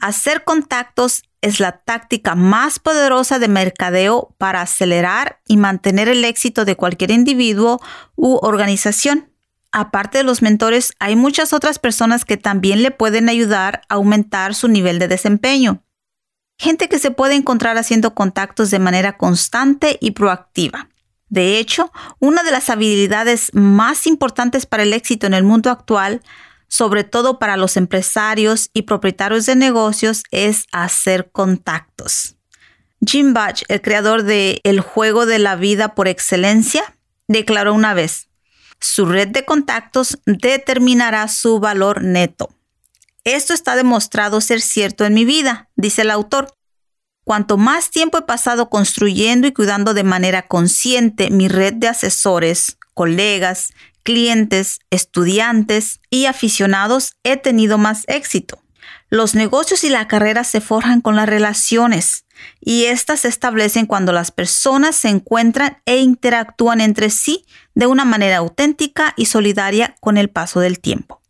hacer 0.00 0.44
contactos 0.44 1.22
es 1.40 1.60
la 1.60 1.72
táctica 1.72 2.34
más 2.34 2.78
poderosa 2.78 3.38
de 3.38 3.48
mercadeo 3.48 4.34
para 4.38 4.62
acelerar 4.62 5.40
y 5.46 5.58
mantener 5.58 6.08
el 6.08 6.24
éxito 6.24 6.64
de 6.64 6.74
cualquier 6.74 7.10
individuo 7.10 7.80
u 8.16 8.38
organización. 8.42 9.30
Aparte 9.70 10.18
de 10.18 10.24
los 10.24 10.40
mentores, 10.40 10.92
hay 11.00 11.16
muchas 11.16 11.52
otras 11.52 11.78
personas 11.78 12.24
que 12.24 12.36
también 12.36 12.82
le 12.82 12.92
pueden 12.92 13.28
ayudar 13.28 13.82
a 13.88 13.96
aumentar 13.96 14.54
su 14.54 14.68
nivel 14.68 14.98
de 14.98 15.08
desempeño. 15.08 15.82
Gente 16.56 16.88
que 16.88 16.98
se 16.98 17.10
puede 17.10 17.34
encontrar 17.34 17.76
haciendo 17.76 18.14
contactos 18.14 18.70
de 18.70 18.78
manera 18.78 19.16
constante 19.16 19.98
y 20.00 20.12
proactiva. 20.12 20.88
De 21.34 21.58
hecho, 21.58 21.90
una 22.20 22.42
de 22.44 22.52
las 22.52 22.70
habilidades 22.70 23.50
más 23.54 24.06
importantes 24.06 24.66
para 24.66 24.84
el 24.84 24.92
éxito 24.92 25.26
en 25.26 25.34
el 25.34 25.42
mundo 25.42 25.70
actual 25.70 26.22
sobre 26.74 27.04
todo 27.04 27.38
para 27.38 27.56
los 27.56 27.76
empresarios 27.76 28.70
y 28.72 28.82
propietarios 28.82 29.46
de 29.46 29.54
negocios, 29.54 30.24
es 30.32 30.66
hacer 30.72 31.30
contactos. 31.30 32.34
Jim 33.06 33.32
Batch, 33.32 33.62
el 33.68 33.80
creador 33.80 34.24
de 34.24 34.60
El 34.64 34.80
juego 34.80 35.24
de 35.24 35.38
la 35.38 35.54
vida 35.54 35.94
por 35.94 36.08
excelencia, 36.08 36.96
declaró 37.28 37.74
una 37.74 37.94
vez, 37.94 38.28
su 38.80 39.06
red 39.06 39.28
de 39.28 39.44
contactos 39.44 40.18
determinará 40.26 41.28
su 41.28 41.60
valor 41.60 42.02
neto. 42.02 42.50
Esto 43.22 43.54
está 43.54 43.76
demostrado 43.76 44.40
ser 44.40 44.60
cierto 44.60 45.04
en 45.04 45.14
mi 45.14 45.24
vida, 45.24 45.68
dice 45.76 46.02
el 46.02 46.10
autor. 46.10 46.56
Cuanto 47.24 47.56
más 47.56 47.90
tiempo 47.90 48.18
he 48.18 48.22
pasado 48.22 48.68
construyendo 48.68 49.46
y 49.46 49.52
cuidando 49.52 49.94
de 49.94 50.04
manera 50.04 50.46
consciente 50.46 51.30
mi 51.30 51.48
red 51.48 51.74
de 51.74 51.88
asesores, 51.88 52.76
colegas 52.92 53.72
clientes, 54.04 54.80
estudiantes 54.90 56.00
y 56.10 56.26
aficionados 56.26 57.16
he 57.24 57.36
tenido 57.36 57.78
más 57.78 58.04
éxito. 58.06 58.60
Los 59.10 59.34
negocios 59.34 59.82
y 59.82 59.88
la 59.88 60.06
carrera 60.06 60.44
se 60.44 60.60
forjan 60.60 61.00
con 61.00 61.16
las 61.16 61.28
relaciones 61.28 62.24
y 62.60 62.84
éstas 62.84 63.20
se 63.20 63.28
establecen 63.28 63.86
cuando 63.86 64.12
las 64.12 64.30
personas 64.30 64.94
se 64.94 65.08
encuentran 65.08 65.78
e 65.86 65.98
interactúan 65.98 66.80
entre 66.80 67.10
sí 67.10 67.46
de 67.74 67.86
una 67.86 68.04
manera 68.04 68.38
auténtica 68.38 69.14
y 69.16 69.26
solidaria 69.26 69.96
con 70.00 70.16
el 70.16 70.30
paso 70.30 70.60
del 70.60 70.78
tiempo. 70.78 71.23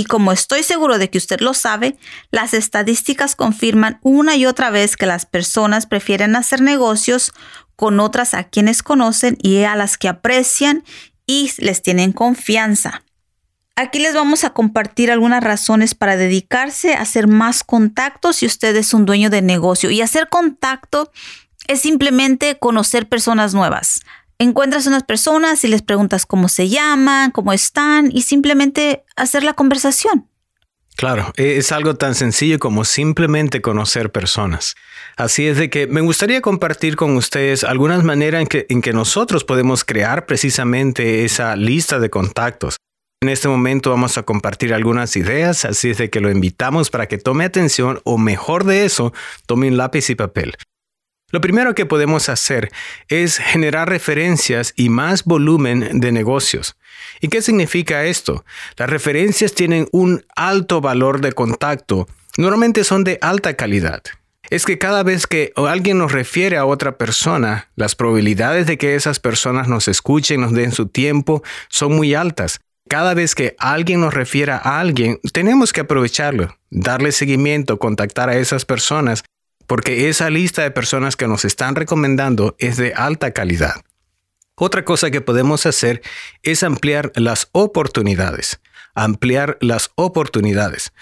Y 0.00 0.04
como 0.04 0.32
estoy 0.32 0.62
seguro 0.62 0.96
de 0.96 1.10
que 1.10 1.18
usted 1.18 1.40
lo 1.40 1.52
sabe, 1.52 1.94
las 2.30 2.54
estadísticas 2.54 3.36
confirman 3.36 4.00
una 4.00 4.34
y 4.34 4.46
otra 4.46 4.70
vez 4.70 4.96
que 4.96 5.04
las 5.04 5.26
personas 5.26 5.84
prefieren 5.84 6.36
hacer 6.36 6.62
negocios 6.62 7.34
con 7.76 8.00
otras 8.00 8.32
a 8.32 8.44
quienes 8.44 8.82
conocen 8.82 9.36
y 9.42 9.64
a 9.64 9.76
las 9.76 9.98
que 9.98 10.08
aprecian 10.08 10.84
y 11.26 11.52
les 11.58 11.82
tienen 11.82 12.12
confianza. 12.12 13.02
Aquí 13.76 13.98
les 13.98 14.14
vamos 14.14 14.44
a 14.44 14.54
compartir 14.54 15.10
algunas 15.10 15.44
razones 15.44 15.94
para 15.94 16.16
dedicarse 16.16 16.94
a 16.94 17.02
hacer 17.02 17.26
más 17.26 17.62
contactos 17.62 18.36
si 18.36 18.46
usted 18.46 18.74
es 18.76 18.94
un 18.94 19.04
dueño 19.04 19.28
de 19.28 19.42
negocio. 19.42 19.90
Y 19.90 20.00
hacer 20.00 20.30
contacto 20.30 21.12
es 21.66 21.82
simplemente 21.82 22.58
conocer 22.58 23.06
personas 23.06 23.52
nuevas. 23.52 24.00
Encuentras 24.40 24.86
unas 24.86 25.02
personas 25.02 25.62
y 25.64 25.68
les 25.68 25.82
preguntas 25.82 26.24
cómo 26.24 26.48
se 26.48 26.70
llaman, 26.70 27.30
cómo 27.30 27.52
están 27.52 28.08
y 28.10 28.22
simplemente 28.22 29.04
hacer 29.14 29.44
la 29.44 29.52
conversación. 29.52 30.28
Claro, 30.96 31.30
e, 31.36 31.58
es 31.58 31.72
algo 31.72 31.96
tan 31.96 32.14
sencillo 32.14 32.58
como 32.58 32.86
simplemente 32.86 33.60
conocer 33.60 34.10
personas. 34.10 34.76
Así 35.18 35.46
es 35.46 35.58
de 35.58 35.68
que 35.68 35.86
me 35.86 36.00
gustaría 36.00 36.40
compartir 36.40 36.96
con 36.96 37.18
ustedes 37.18 37.64
algunas 37.64 38.02
maneras 38.02 38.46
en 38.50 38.80
que, 38.80 38.92
nosotros 38.94 39.44
podemos 39.44 39.84
crear 39.84 40.24
precisamente 40.24 41.26
esa 41.26 41.54
lista 41.54 41.98
de 41.98 42.08
contactos. 42.08 42.76
En 43.22 43.28
este 43.28 43.48
momento 43.48 43.90
vamos 43.90 44.16
a 44.16 44.22
compartir 44.22 44.72
algunas 44.72 45.16
ideas, 45.16 45.66
así 45.66 45.90
es 45.90 45.98
de 45.98 46.08
que 46.08 46.20
lo 46.20 46.30
invitamos 46.30 46.88
para 46.88 47.08
que 47.08 47.18
tome 47.18 47.44
atención 47.44 48.00
o 48.04 48.16
mejor 48.16 48.64
de 48.64 48.86
eso, 48.86 49.12
tome 49.44 49.68
un 49.68 49.76
lápiz 49.76 50.08
y 50.08 50.14
papel. 50.14 50.54
Lo 51.30 51.40
primero 51.40 51.74
que 51.74 51.86
podemos 51.86 52.28
hacer 52.28 52.70
es 53.08 53.38
generar 53.38 53.88
referencias 53.88 54.72
y 54.76 54.88
más 54.88 55.24
volumen 55.24 56.00
de 56.00 56.12
negocios. 56.12 56.76
¿Y 57.20 57.28
qué 57.28 57.40
significa 57.40 58.04
esto? 58.04 58.44
Las 58.76 58.90
referencias 58.90 59.54
tienen 59.54 59.88
un 59.92 60.24
alto 60.34 60.80
valor 60.80 61.20
de 61.20 61.32
contacto, 61.32 62.08
normalmente 62.36 62.82
son 62.84 63.04
de 63.04 63.18
alta 63.20 63.54
calidad. 63.54 64.02
Es 64.48 64.64
que 64.64 64.78
cada 64.78 65.04
vez 65.04 65.28
que 65.28 65.52
alguien 65.54 65.98
nos 65.98 66.10
refiere 66.10 66.56
a 66.56 66.66
otra 66.66 66.98
persona, 66.98 67.68
las 67.76 67.94
probabilidades 67.94 68.66
de 68.66 68.78
que 68.78 68.96
esas 68.96 69.20
personas 69.20 69.68
nos 69.68 69.86
escuchen, 69.86 70.40
nos 70.40 70.52
den 70.52 70.72
su 70.72 70.88
tiempo, 70.88 71.44
son 71.68 71.94
muy 71.94 72.14
altas. 72.14 72.58
Cada 72.88 73.14
vez 73.14 73.36
que 73.36 73.54
alguien 73.60 74.00
nos 74.00 74.12
refiera 74.12 74.56
a 74.56 74.80
alguien, 74.80 75.20
tenemos 75.32 75.72
que 75.72 75.82
aprovecharlo, 75.82 76.56
darle 76.70 77.12
seguimiento, 77.12 77.78
contactar 77.78 78.28
a 78.28 78.36
esas 78.36 78.64
personas 78.64 79.22
porque 79.70 80.08
esa 80.08 80.30
lista 80.30 80.62
de 80.62 80.72
personas 80.72 81.14
que 81.14 81.28
nos 81.28 81.44
están 81.44 81.76
recomendando 81.76 82.56
es 82.58 82.76
de 82.76 82.92
alta 82.92 83.30
calidad. 83.30 83.76
Otra 84.56 84.84
cosa 84.84 85.12
que 85.12 85.20
podemos 85.20 85.64
hacer 85.64 86.02
es 86.42 86.64
ampliar 86.64 87.12
las 87.14 87.50
oportunidades. 87.52 88.58
Ampliar 88.96 89.58
las 89.60 89.92
oportunidades. 89.94 90.92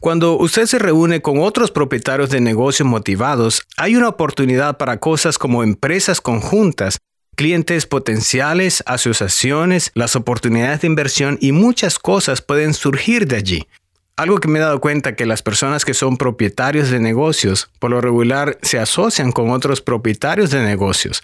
Cuando 0.00 0.36
usted 0.36 0.66
se 0.66 0.78
reúne 0.78 1.22
con 1.22 1.38
otros 1.38 1.70
propietarios 1.70 2.28
de 2.28 2.42
negocios 2.42 2.86
motivados, 2.86 3.62
hay 3.78 3.96
una 3.96 4.08
oportunidad 4.08 4.76
para 4.76 5.00
cosas 5.00 5.38
como 5.38 5.62
empresas 5.62 6.20
conjuntas, 6.20 6.98
clientes 7.36 7.86
potenciales, 7.86 8.82
asociaciones, 8.84 9.92
las 9.94 10.14
oportunidades 10.14 10.82
de 10.82 10.88
inversión 10.88 11.38
y 11.40 11.52
muchas 11.52 11.98
cosas 11.98 12.42
pueden 12.42 12.74
surgir 12.74 13.26
de 13.26 13.36
allí. 13.36 13.66
Algo 14.16 14.38
que 14.38 14.48
me 14.48 14.58
he 14.58 14.62
dado 14.62 14.80
cuenta 14.80 15.16
que 15.16 15.26
las 15.26 15.42
personas 15.42 15.84
que 15.84 15.94
son 15.94 16.16
propietarios 16.16 16.90
de 16.90 17.00
negocios, 17.00 17.70
por 17.78 17.90
lo 17.90 18.00
regular, 18.00 18.58
se 18.62 18.78
asocian 18.78 19.32
con 19.32 19.50
otros 19.50 19.80
propietarios 19.80 20.50
de 20.50 20.60
negocios. 20.60 21.22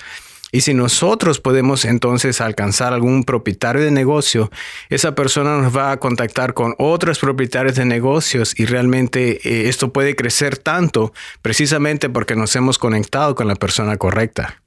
Y 0.52 0.62
si 0.62 0.74
nosotros 0.74 1.40
podemos 1.40 1.84
entonces 1.84 2.40
alcanzar 2.40 2.92
algún 2.92 3.24
propietario 3.24 3.82
de 3.82 3.90
negocio, 3.90 4.50
esa 4.88 5.14
persona 5.14 5.58
nos 5.58 5.76
va 5.76 5.92
a 5.92 5.96
contactar 5.98 6.54
con 6.54 6.74
otros 6.78 7.18
propietarios 7.18 7.74
de 7.74 7.84
negocios 7.84 8.58
y 8.58 8.64
realmente 8.64 9.40
eh, 9.44 9.68
esto 9.68 9.92
puede 9.92 10.16
crecer 10.16 10.56
tanto 10.56 11.12
precisamente 11.42 12.08
porque 12.08 12.36
nos 12.36 12.56
hemos 12.56 12.78
conectado 12.78 13.34
con 13.34 13.48
la 13.48 13.56
persona 13.56 13.98
correcta. 13.98 14.62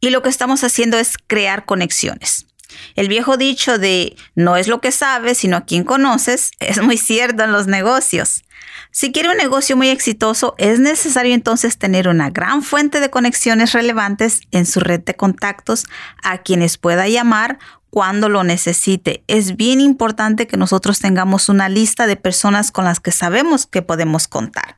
Y 0.00 0.10
lo 0.10 0.22
que 0.22 0.30
estamos 0.30 0.64
haciendo 0.64 0.98
es 0.98 1.16
crear 1.26 1.64
conexiones. 1.66 2.47
El 2.94 3.08
viejo 3.08 3.36
dicho 3.36 3.78
de 3.78 4.16
no 4.34 4.56
es 4.56 4.68
lo 4.68 4.80
que 4.80 4.92
sabes, 4.92 5.38
sino 5.38 5.56
a 5.56 5.64
quien 5.64 5.84
conoces, 5.84 6.50
es 6.60 6.82
muy 6.82 6.98
cierto 6.98 7.44
en 7.44 7.52
los 7.52 7.66
negocios. 7.66 8.44
Si 8.90 9.12
quiere 9.12 9.30
un 9.30 9.36
negocio 9.36 9.76
muy 9.76 9.88
exitoso, 9.88 10.54
es 10.58 10.80
necesario 10.80 11.34
entonces 11.34 11.78
tener 11.78 12.08
una 12.08 12.30
gran 12.30 12.62
fuente 12.62 13.00
de 13.00 13.10
conexiones 13.10 13.72
relevantes 13.72 14.40
en 14.50 14.66
su 14.66 14.80
red 14.80 15.00
de 15.00 15.14
contactos 15.14 15.84
a 16.22 16.38
quienes 16.38 16.78
pueda 16.78 17.06
llamar 17.06 17.58
cuando 17.90 18.28
lo 18.28 18.44
necesite. 18.44 19.24
Es 19.26 19.56
bien 19.56 19.80
importante 19.80 20.46
que 20.46 20.56
nosotros 20.56 21.00
tengamos 21.00 21.48
una 21.48 21.68
lista 21.68 22.06
de 22.06 22.16
personas 22.16 22.70
con 22.70 22.84
las 22.84 23.00
que 23.00 23.12
sabemos 23.12 23.66
que 23.66 23.82
podemos 23.82 24.26
contar 24.26 24.77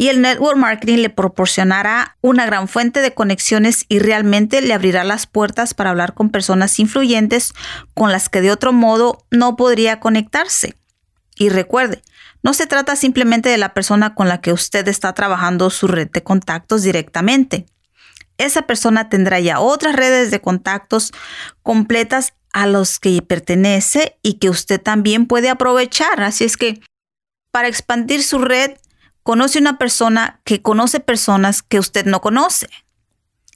y 0.00 0.08
el 0.08 0.22
network 0.22 0.56
marketing 0.56 1.00
le 1.00 1.10
proporcionará 1.10 2.16
una 2.22 2.46
gran 2.46 2.68
fuente 2.68 3.02
de 3.02 3.12
conexiones 3.12 3.84
y 3.86 3.98
realmente 3.98 4.62
le 4.62 4.72
abrirá 4.72 5.04
las 5.04 5.26
puertas 5.26 5.74
para 5.74 5.90
hablar 5.90 6.14
con 6.14 6.30
personas 6.30 6.78
influyentes 6.78 7.52
con 7.92 8.10
las 8.10 8.30
que 8.30 8.40
de 8.40 8.50
otro 8.50 8.72
modo 8.72 9.26
no 9.30 9.56
podría 9.56 10.00
conectarse. 10.00 10.74
Y 11.36 11.50
recuerde, 11.50 12.00
no 12.42 12.54
se 12.54 12.66
trata 12.66 12.96
simplemente 12.96 13.50
de 13.50 13.58
la 13.58 13.74
persona 13.74 14.14
con 14.14 14.26
la 14.26 14.40
que 14.40 14.54
usted 14.54 14.88
está 14.88 15.12
trabajando 15.12 15.68
su 15.68 15.86
red 15.86 16.08
de 16.08 16.22
contactos 16.22 16.82
directamente. 16.82 17.66
Esa 18.38 18.62
persona 18.62 19.10
tendrá 19.10 19.38
ya 19.38 19.60
otras 19.60 19.94
redes 19.94 20.30
de 20.30 20.40
contactos 20.40 21.12
completas 21.62 22.32
a 22.54 22.66
los 22.66 23.00
que 23.00 23.20
pertenece 23.20 24.16
y 24.22 24.38
que 24.38 24.48
usted 24.48 24.80
también 24.80 25.26
puede 25.26 25.50
aprovechar. 25.50 26.22
Así 26.22 26.44
es 26.44 26.56
que 26.56 26.80
para 27.52 27.68
expandir 27.68 28.22
su 28.22 28.38
red, 28.38 28.72
conoce 29.22 29.58
una 29.58 29.78
persona 29.78 30.40
que 30.44 30.62
conoce 30.62 31.00
personas 31.00 31.62
que 31.62 31.78
usted 31.78 32.06
no 32.06 32.20
conoce. 32.20 32.68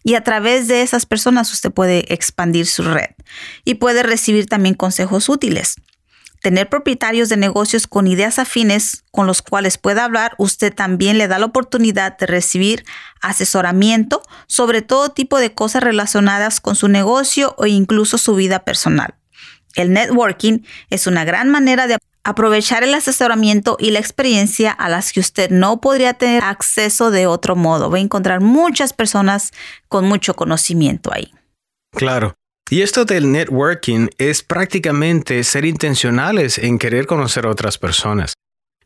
Y 0.02 0.16
a 0.16 0.22
través 0.22 0.68
de 0.68 0.82
esas 0.82 1.06
personas 1.06 1.50
usted 1.52 1.72
puede 1.72 2.12
expandir 2.12 2.66
su 2.66 2.82
red 2.82 3.10
y 3.64 3.74
puede 3.74 4.02
recibir 4.02 4.46
también 4.46 4.74
consejos 4.74 5.28
útiles. 5.28 5.76
tener 6.42 6.68
propietarios 6.68 7.30
de 7.30 7.38
negocios 7.38 7.86
con 7.86 8.06
ideas 8.06 8.38
afines 8.38 9.04
con 9.10 9.26
los 9.26 9.40
cuales 9.40 9.78
pueda 9.78 10.04
hablar, 10.04 10.34
usted 10.36 10.74
también 10.74 11.16
le 11.16 11.26
da 11.26 11.38
la 11.38 11.46
oportunidad 11.46 12.18
de 12.18 12.26
recibir 12.26 12.84
asesoramiento 13.22 14.20
sobre 14.46 14.82
todo 14.82 15.08
tipo 15.08 15.38
de 15.38 15.54
cosas 15.54 15.82
relacionadas 15.82 16.60
con 16.60 16.76
su 16.76 16.88
negocio 16.88 17.54
o 17.56 17.64
incluso 17.64 18.18
su 18.18 18.34
vida 18.34 18.58
personal. 18.58 19.14
El 19.74 19.94
networking 19.94 20.58
es 20.90 21.06
una 21.06 21.24
gran 21.24 21.48
manera 21.48 21.86
de 21.86 21.96
aprovechar 22.24 22.82
el 22.82 22.94
asesoramiento 22.94 23.76
y 23.78 23.90
la 23.90 24.00
experiencia 24.00 24.72
a 24.72 24.88
las 24.88 25.12
que 25.12 25.20
usted 25.20 25.50
no 25.50 25.80
podría 25.80 26.14
tener 26.14 26.42
acceso 26.42 27.10
de 27.10 27.26
otro 27.26 27.54
modo. 27.54 27.90
Va 27.90 27.98
a 27.98 28.00
encontrar 28.00 28.40
muchas 28.40 28.92
personas 28.92 29.52
con 29.88 30.06
mucho 30.06 30.34
conocimiento 30.34 31.12
ahí. 31.12 31.32
Claro. 31.92 32.34
Y 32.70 32.80
esto 32.80 33.04
del 33.04 33.30
networking 33.30 34.08
es 34.18 34.42
prácticamente 34.42 35.44
ser 35.44 35.66
intencionales 35.66 36.58
en 36.58 36.78
querer 36.78 37.06
conocer 37.06 37.46
a 37.46 37.50
otras 37.50 37.76
personas. 37.76 38.32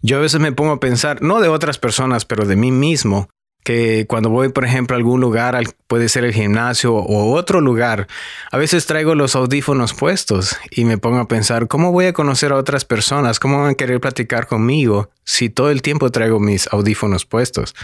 Yo 0.02 0.18
a 0.18 0.21
veces 0.21 0.40
me 0.40 0.52
pongo 0.52 0.73
a 0.73 0.80
pensar, 0.80 1.23
no 1.23 1.40
de 1.40 1.49
otras 1.49 1.78
personas, 1.78 2.25
pero 2.25 2.45
de 2.45 2.57
mí 2.57 2.71
mismo, 2.71 3.28
que 3.65 4.07
cuando 4.07 4.31
voy, 4.31 4.49
por 4.49 4.65
ejemplo, 4.65 4.97
a 4.97 4.99
algún 4.99 5.21
lugar, 5.21 5.62
puede 5.87 6.09
ser 6.09 6.25
el 6.25 6.33
gimnasio 6.33 6.95
o 6.95 7.35
otro 7.35 7.61
lugar, 7.61 8.07
a 8.50 8.57
veces 8.57 8.87
traigo 8.87 9.15
los 9.15 9.37
audífonos 9.37 9.93
puestos 9.95 10.57
y 10.71 10.85
me 10.85 10.99
pongo 10.99 11.19
a 11.19 11.29
pensar, 11.29 11.69
¿cómo 11.69 11.93
voy 11.93 12.07
a 12.07 12.12
conocer 12.12 12.53
a 12.53 12.57
otras 12.57 12.85
personas? 12.85 13.38
¿Cómo 13.38 13.61
van 13.61 13.73
a 13.73 13.75
querer 13.75 14.00
platicar 14.00 14.47
conmigo 14.47 15.11
si 15.25 15.50
todo 15.50 15.71
el 15.71 15.83
tiempo 15.83 16.11
traigo 16.11 16.41
mis 16.41 16.67
audífonos 16.73 17.27
puestos? 17.27 17.75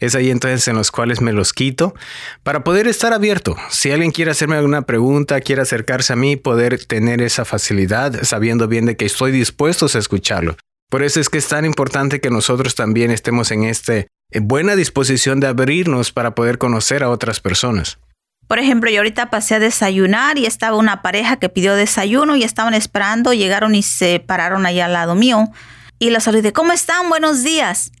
Es 0.00 0.14
ahí 0.14 0.30
entonces 0.30 0.66
en 0.68 0.76
los 0.76 0.90
cuales 0.90 1.20
me 1.20 1.32
los 1.32 1.52
quito 1.52 1.94
para 2.42 2.64
poder 2.64 2.86
estar 2.86 3.12
abierto. 3.12 3.56
Si 3.70 3.90
alguien 3.90 4.12
quiere 4.12 4.30
hacerme 4.30 4.56
alguna 4.56 4.82
pregunta, 4.82 5.40
quiere 5.40 5.62
acercarse 5.62 6.12
a 6.12 6.16
mí, 6.16 6.36
poder 6.36 6.84
tener 6.86 7.22
esa 7.22 7.44
facilidad 7.44 8.22
sabiendo 8.24 8.68
bien 8.68 8.86
de 8.86 8.96
que 8.96 9.06
estoy 9.06 9.32
dispuesto 9.32 9.86
a 9.92 9.98
escucharlo. 9.98 10.56
Por 10.90 11.02
eso 11.02 11.20
es 11.20 11.28
que 11.28 11.38
es 11.38 11.48
tan 11.48 11.64
importante 11.64 12.20
que 12.20 12.30
nosotros 12.30 12.74
también 12.74 13.10
estemos 13.10 13.50
en 13.50 13.64
este 13.64 14.06
buena 14.40 14.76
disposición 14.76 15.40
de 15.40 15.46
abrirnos 15.46 16.12
para 16.12 16.34
poder 16.34 16.58
conocer 16.58 17.02
a 17.02 17.10
otras 17.10 17.40
personas. 17.40 17.98
Por 18.46 18.58
ejemplo, 18.58 18.90
yo 18.90 18.98
ahorita 18.98 19.30
pasé 19.30 19.54
a 19.54 19.58
desayunar 19.58 20.36
y 20.38 20.46
estaba 20.46 20.76
una 20.76 21.02
pareja 21.02 21.36
que 21.36 21.48
pidió 21.48 21.74
desayuno 21.74 22.36
y 22.36 22.44
estaban 22.44 22.74
esperando, 22.74 23.32
llegaron 23.32 23.74
y 23.74 23.82
se 23.82 24.20
pararon 24.20 24.66
allá 24.66 24.84
al 24.84 24.92
lado 24.92 25.14
mío. 25.14 25.50
Y 25.98 26.10
los 26.10 26.24
saludé, 26.24 26.52
¿cómo 26.52 26.72
están? 26.72 27.08
Buenos 27.08 27.42
días. 27.42 27.92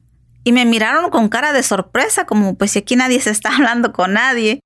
Y 0.44 0.52
me 0.52 0.66
miraron 0.66 1.10
con 1.10 1.30
cara 1.30 1.52
de 1.54 1.62
sorpresa, 1.62 2.26
como 2.26 2.56
pues 2.56 2.72
si 2.72 2.80
aquí 2.80 2.96
nadie 2.96 3.20
se 3.20 3.30
está 3.30 3.48
hablando 3.56 3.92
con 3.92 4.12
nadie. 4.12 4.60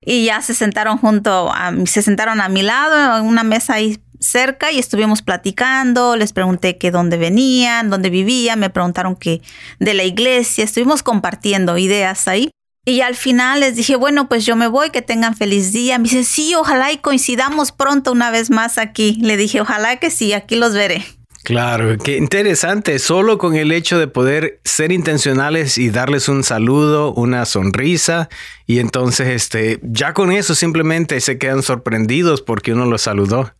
Y 0.00 0.24
ya 0.24 0.40
se 0.40 0.54
sentaron 0.54 0.96
junto 0.96 1.52
a, 1.52 1.72
se 1.84 2.02
sentaron 2.02 2.40
a 2.40 2.48
mi 2.48 2.62
lado 2.62 3.18
en 3.18 3.26
una 3.26 3.42
mesa 3.42 3.74
ahí 3.74 4.00
cerca 4.20 4.72
y 4.72 4.78
estuvimos 4.78 5.22
platicando, 5.22 6.16
les 6.16 6.32
pregunté 6.32 6.78
que 6.78 6.90
dónde 6.90 7.16
venían, 7.16 7.90
dónde 7.90 8.10
vivían, 8.10 8.60
me 8.60 8.70
preguntaron 8.70 9.16
que 9.16 9.42
de 9.78 9.94
la 9.94 10.04
iglesia, 10.04 10.64
estuvimos 10.64 11.02
compartiendo 11.02 11.78
ideas 11.78 12.28
ahí. 12.28 12.50
Y 12.84 13.02
al 13.02 13.16
final 13.16 13.60
les 13.60 13.76
dije, 13.76 13.96
bueno, 13.96 14.28
pues 14.28 14.46
yo 14.46 14.56
me 14.56 14.66
voy, 14.66 14.88
que 14.88 15.02
tengan 15.02 15.36
feliz 15.36 15.72
día. 15.72 15.98
Me 15.98 16.04
dice, 16.04 16.24
sí, 16.24 16.54
ojalá 16.54 16.90
y 16.90 16.96
coincidamos 16.96 17.70
pronto 17.70 18.12
una 18.12 18.30
vez 18.30 18.48
más 18.48 18.78
aquí. 18.78 19.18
Le 19.20 19.36
dije, 19.36 19.60
ojalá 19.60 19.98
que 19.98 20.10
sí, 20.10 20.32
aquí 20.32 20.56
los 20.56 20.72
veré. 20.72 21.04
Claro, 21.44 21.96
qué 21.98 22.16
interesante. 22.16 22.98
Solo 22.98 23.38
con 23.38 23.56
el 23.56 23.72
hecho 23.72 23.98
de 23.98 24.08
poder 24.08 24.60
ser 24.64 24.92
intencionales 24.92 25.78
y 25.78 25.90
darles 25.90 26.28
un 26.28 26.44
saludo, 26.44 27.12
una 27.14 27.46
sonrisa, 27.46 28.28
y 28.66 28.80
entonces 28.80 29.28
este, 29.28 29.80
ya 29.82 30.14
con 30.14 30.32
eso 30.32 30.54
simplemente 30.54 31.20
se 31.20 31.38
quedan 31.38 31.62
sorprendidos 31.62 32.42
porque 32.42 32.72
uno 32.72 32.86
los 32.86 33.02
saludó. 33.02 33.52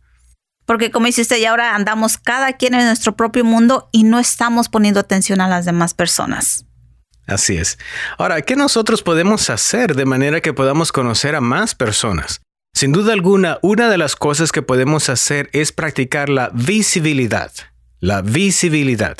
Porque 0.69 0.91
como 0.91 1.07
dice 1.07 1.23
usted, 1.23 1.39
ya 1.39 1.49
ahora 1.49 1.73
andamos 1.73 2.19
cada 2.19 2.53
quien 2.53 2.75
en 2.75 2.85
nuestro 2.85 3.15
propio 3.15 3.43
mundo 3.43 3.89
y 3.91 4.03
no 4.03 4.19
estamos 4.19 4.69
poniendo 4.69 4.99
atención 4.99 5.41
a 5.41 5.47
las 5.47 5.65
demás 5.65 5.95
personas. 5.95 6.67
Así 7.25 7.57
es. 7.57 7.79
Ahora, 8.19 8.43
¿qué 8.43 8.55
nosotros 8.55 9.01
podemos 9.01 9.49
hacer 9.49 9.95
de 9.95 10.05
manera 10.05 10.41
que 10.41 10.53
podamos 10.53 10.91
conocer 10.91 11.33
a 11.33 11.41
más 11.41 11.73
personas? 11.73 12.41
Sin 12.71 12.91
duda 12.91 13.13
alguna, 13.13 13.57
una 13.63 13.89
de 13.89 13.97
las 13.97 14.15
cosas 14.15 14.51
que 14.51 14.61
podemos 14.61 15.09
hacer 15.09 15.49
es 15.53 15.71
practicar 15.71 16.29
la 16.29 16.51
visibilidad. 16.53 17.51
La 17.99 18.21
visibilidad. 18.21 19.17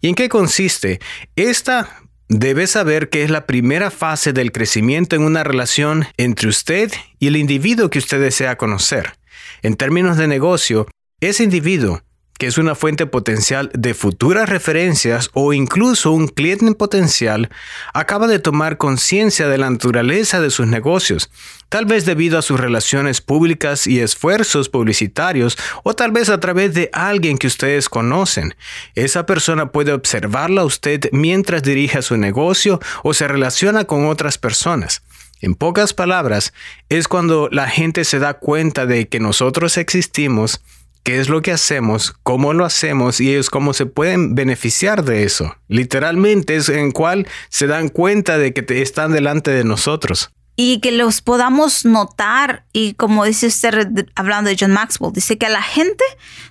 ¿Y 0.00 0.08
en 0.08 0.14
qué 0.14 0.28
consiste? 0.28 1.00
Esta 1.34 1.98
debe 2.28 2.68
saber 2.68 3.08
que 3.08 3.24
es 3.24 3.30
la 3.30 3.46
primera 3.46 3.90
fase 3.90 4.32
del 4.32 4.52
crecimiento 4.52 5.16
en 5.16 5.22
una 5.22 5.42
relación 5.42 6.06
entre 6.16 6.48
usted 6.48 6.92
y 7.18 7.26
el 7.26 7.34
individuo 7.34 7.90
que 7.90 7.98
usted 7.98 8.20
desea 8.20 8.56
conocer. 8.56 9.14
En 9.62 9.76
términos 9.76 10.16
de 10.16 10.26
negocio, 10.26 10.88
ese 11.20 11.44
individuo, 11.44 12.02
que 12.36 12.48
es 12.48 12.58
una 12.58 12.74
fuente 12.74 13.06
potencial 13.06 13.70
de 13.74 13.94
futuras 13.94 14.48
referencias 14.48 15.30
o 15.34 15.52
incluso 15.52 16.10
un 16.10 16.26
cliente 16.26 16.74
potencial, 16.74 17.48
acaba 17.94 18.26
de 18.26 18.40
tomar 18.40 18.76
conciencia 18.76 19.46
de 19.46 19.58
la 19.58 19.70
naturaleza 19.70 20.40
de 20.40 20.50
sus 20.50 20.66
negocios, 20.66 21.30
tal 21.68 21.86
vez 21.86 22.04
debido 22.04 22.40
a 22.40 22.42
sus 22.42 22.58
relaciones 22.58 23.20
públicas 23.20 23.86
y 23.86 24.00
esfuerzos 24.00 24.68
publicitarios 24.68 25.56
o 25.84 25.94
tal 25.94 26.10
vez 26.10 26.28
a 26.28 26.40
través 26.40 26.74
de 26.74 26.90
alguien 26.92 27.38
que 27.38 27.46
ustedes 27.46 27.88
conocen. 27.88 28.56
Esa 28.96 29.26
persona 29.26 29.70
puede 29.70 29.92
observarla 29.92 30.62
a 30.62 30.64
usted 30.64 31.08
mientras 31.12 31.62
dirige 31.62 32.02
su 32.02 32.16
negocio 32.16 32.80
o 33.04 33.14
se 33.14 33.28
relaciona 33.28 33.84
con 33.84 34.06
otras 34.06 34.38
personas. 34.38 35.02
En 35.42 35.54
pocas 35.54 35.92
palabras, 35.92 36.54
es 36.88 37.08
cuando 37.08 37.48
la 37.50 37.68
gente 37.68 38.04
se 38.04 38.18
da 38.18 38.34
cuenta 38.34 38.86
de 38.86 39.08
que 39.08 39.20
nosotros 39.20 39.76
existimos, 39.76 40.62
qué 41.02 41.20
es 41.20 41.28
lo 41.28 41.42
que 41.42 41.52
hacemos, 41.52 42.14
cómo 42.22 42.54
lo 42.54 42.64
hacemos 42.64 43.20
y 43.20 43.30
ellos 43.30 43.50
cómo 43.50 43.74
se 43.74 43.84
pueden 43.84 44.34
beneficiar 44.34 45.04
de 45.04 45.24
eso. 45.24 45.56
Literalmente 45.68 46.56
es 46.56 46.68
en 46.70 46.92
cual 46.92 47.26
se 47.50 47.66
dan 47.66 47.88
cuenta 47.88 48.38
de 48.38 48.54
que 48.54 48.80
están 48.80 49.12
delante 49.12 49.50
de 49.50 49.64
nosotros 49.64 50.32
y 50.54 50.80
que 50.80 50.92
los 50.92 51.22
podamos 51.22 51.86
notar 51.86 52.64
y 52.72 52.92
como 52.94 53.24
dice 53.24 53.46
usted 53.46 54.06
hablando 54.14 54.50
de 54.50 54.56
John 54.58 54.72
Maxwell, 54.72 55.12
dice 55.12 55.38
que 55.38 55.46
a 55.46 55.50
la 55.50 55.62
gente 55.62 56.04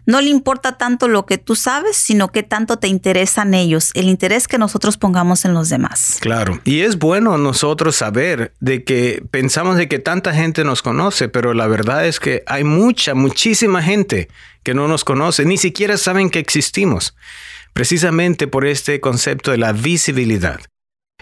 no 0.07 0.21
le 0.21 0.29
importa 0.29 0.77
tanto 0.77 1.07
lo 1.07 1.25
que 1.27 1.37
tú 1.37 1.55
sabes, 1.55 1.97
sino 1.97 2.31
que 2.31 2.41
tanto 2.41 2.77
te 2.77 2.87
interesan 2.87 3.53
ellos, 3.53 3.91
el 3.93 4.05
interés 4.05 4.47
que 4.47 4.57
nosotros 4.57 4.97
pongamos 4.97 5.45
en 5.45 5.53
los 5.53 5.69
demás. 5.69 6.17
Claro, 6.19 6.59
y 6.63 6.81
es 6.81 6.97
bueno 6.97 7.37
nosotros 7.37 7.95
saber 7.95 8.53
de 8.59 8.83
que 8.83 9.23
pensamos 9.29 9.77
de 9.77 9.87
que 9.87 9.99
tanta 9.99 10.33
gente 10.33 10.63
nos 10.63 10.81
conoce, 10.81 11.29
pero 11.29 11.53
la 11.53 11.67
verdad 11.67 12.07
es 12.07 12.19
que 12.19 12.43
hay 12.47 12.63
mucha, 12.63 13.13
muchísima 13.13 13.83
gente 13.83 14.29
que 14.63 14.73
no 14.73 14.87
nos 14.87 15.03
conoce, 15.03 15.45
ni 15.45 15.57
siquiera 15.57 15.97
saben 15.97 16.31
que 16.31 16.39
existimos, 16.39 17.15
precisamente 17.73 18.47
por 18.47 18.65
este 18.65 18.99
concepto 18.99 19.51
de 19.51 19.57
la 19.57 19.73
visibilidad. 19.73 20.59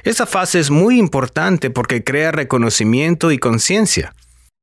Esa 0.04 0.26
fase 0.26 0.60
es 0.60 0.70
muy 0.70 0.98
importante 0.98 1.70
porque 1.70 2.04
crea 2.04 2.32
reconocimiento 2.32 3.32
y 3.32 3.38
conciencia. 3.38 4.14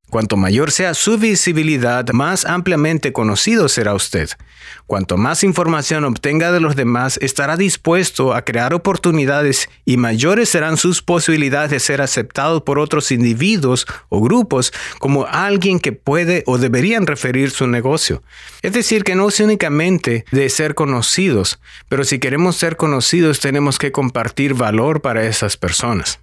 Cuanto 0.08 0.36
mayor 0.36 0.70
sea 0.70 0.94
su 0.94 1.18
visibilidad, 1.18 2.08
más 2.10 2.44
ampliamente 2.44 3.12
conocido 3.12 3.68
será 3.68 3.92
usted. 3.92 4.30
Cuanto 4.86 5.16
más 5.16 5.42
información 5.42 6.04
obtenga 6.04 6.52
de 6.52 6.60
los 6.60 6.76
demás, 6.76 7.18
estará 7.20 7.56
dispuesto 7.56 8.32
a 8.32 8.42
crear 8.42 8.72
oportunidades 8.72 9.68
y 9.84 9.96
mayores 9.96 10.48
serán 10.48 10.76
sus 10.76 11.02
posibilidades 11.02 11.72
de 11.72 11.80
ser 11.80 12.00
aceptado 12.00 12.64
por 12.64 12.78
otros 12.78 13.10
individuos 13.10 13.86
o 14.08 14.20
grupos 14.20 14.72
como 15.00 15.26
alguien 15.26 15.80
que 15.80 15.90
puede 15.90 16.44
o 16.46 16.56
deberían 16.56 17.06
referir 17.08 17.50
su 17.50 17.66
negocio. 17.66 18.22
Es 18.62 18.72
decir, 18.72 19.02
que 19.02 19.16
no 19.16 19.28
es 19.28 19.40
únicamente 19.40 20.24
de 20.30 20.48
ser 20.50 20.76
conocidos, 20.76 21.58
pero 21.88 22.04
si 22.04 22.20
queremos 22.20 22.54
ser 22.56 22.76
conocidos 22.76 23.40
tenemos 23.40 23.78
que 23.78 23.90
compartir 23.90 24.54
valor 24.54 25.00
para 25.00 25.24
esas 25.24 25.56
personas. 25.56 26.20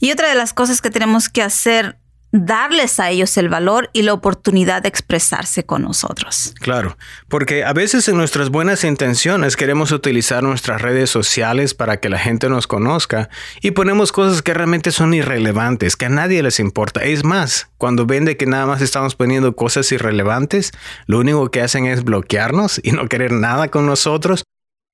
Y 0.00 0.10
otra 0.10 0.28
de 0.28 0.34
las 0.34 0.52
cosas 0.52 0.80
que 0.80 0.90
tenemos 0.90 1.28
que 1.28 1.42
hacer 1.42 1.99
darles 2.32 3.00
a 3.00 3.10
ellos 3.10 3.36
el 3.36 3.48
valor 3.48 3.90
y 3.92 4.02
la 4.02 4.12
oportunidad 4.12 4.82
de 4.82 4.88
expresarse 4.88 5.64
con 5.64 5.82
nosotros. 5.82 6.54
Claro, 6.60 6.96
porque 7.28 7.64
a 7.64 7.72
veces 7.72 8.08
en 8.08 8.16
nuestras 8.16 8.50
buenas 8.50 8.84
intenciones 8.84 9.56
queremos 9.56 9.92
utilizar 9.92 10.42
nuestras 10.42 10.80
redes 10.80 11.10
sociales 11.10 11.74
para 11.74 11.98
que 11.98 12.08
la 12.08 12.18
gente 12.18 12.48
nos 12.48 12.66
conozca 12.66 13.28
y 13.60 13.72
ponemos 13.72 14.12
cosas 14.12 14.42
que 14.42 14.54
realmente 14.54 14.92
son 14.92 15.14
irrelevantes, 15.14 15.96
que 15.96 16.06
a 16.06 16.10
nadie 16.10 16.42
les 16.42 16.60
importa. 16.60 17.02
Es 17.02 17.24
más, 17.24 17.68
cuando 17.78 18.06
ven 18.06 18.24
de 18.24 18.36
que 18.36 18.46
nada 18.46 18.66
más 18.66 18.80
estamos 18.80 19.16
poniendo 19.16 19.56
cosas 19.56 19.90
irrelevantes, 19.92 20.72
lo 21.06 21.18
único 21.18 21.50
que 21.50 21.62
hacen 21.62 21.86
es 21.86 22.04
bloquearnos 22.04 22.80
y 22.82 22.92
no 22.92 23.08
querer 23.08 23.32
nada 23.32 23.68
con 23.68 23.86
nosotros. 23.86 24.44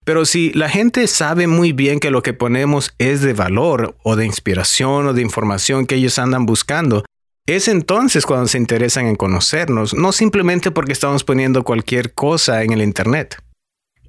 Pero 0.04 0.24
si 0.24 0.52
la 0.52 0.68
gente 0.68 1.08
sabe 1.08 1.48
muy 1.48 1.72
bien 1.72 1.98
que 1.98 2.12
lo 2.12 2.22
que 2.22 2.32
ponemos 2.32 2.94
es 2.98 3.22
de 3.22 3.32
valor 3.32 3.96
o 4.04 4.14
de 4.14 4.24
inspiración 4.24 5.08
o 5.08 5.12
de 5.12 5.20
información 5.20 5.84
que 5.84 5.96
ellos 5.96 6.20
andan 6.20 6.46
buscando, 6.46 7.04
es 7.46 7.68
entonces 7.68 8.26
cuando 8.26 8.48
se 8.48 8.58
interesan 8.58 9.06
en 9.06 9.16
conocernos, 9.16 9.94
no 9.94 10.12
simplemente 10.12 10.72
porque 10.72 10.92
estamos 10.92 11.22
poniendo 11.22 11.62
cualquier 11.62 12.12
cosa 12.12 12.62
en 12.62 12.72
el 12.72 12.82
Internet. 12.82 13.36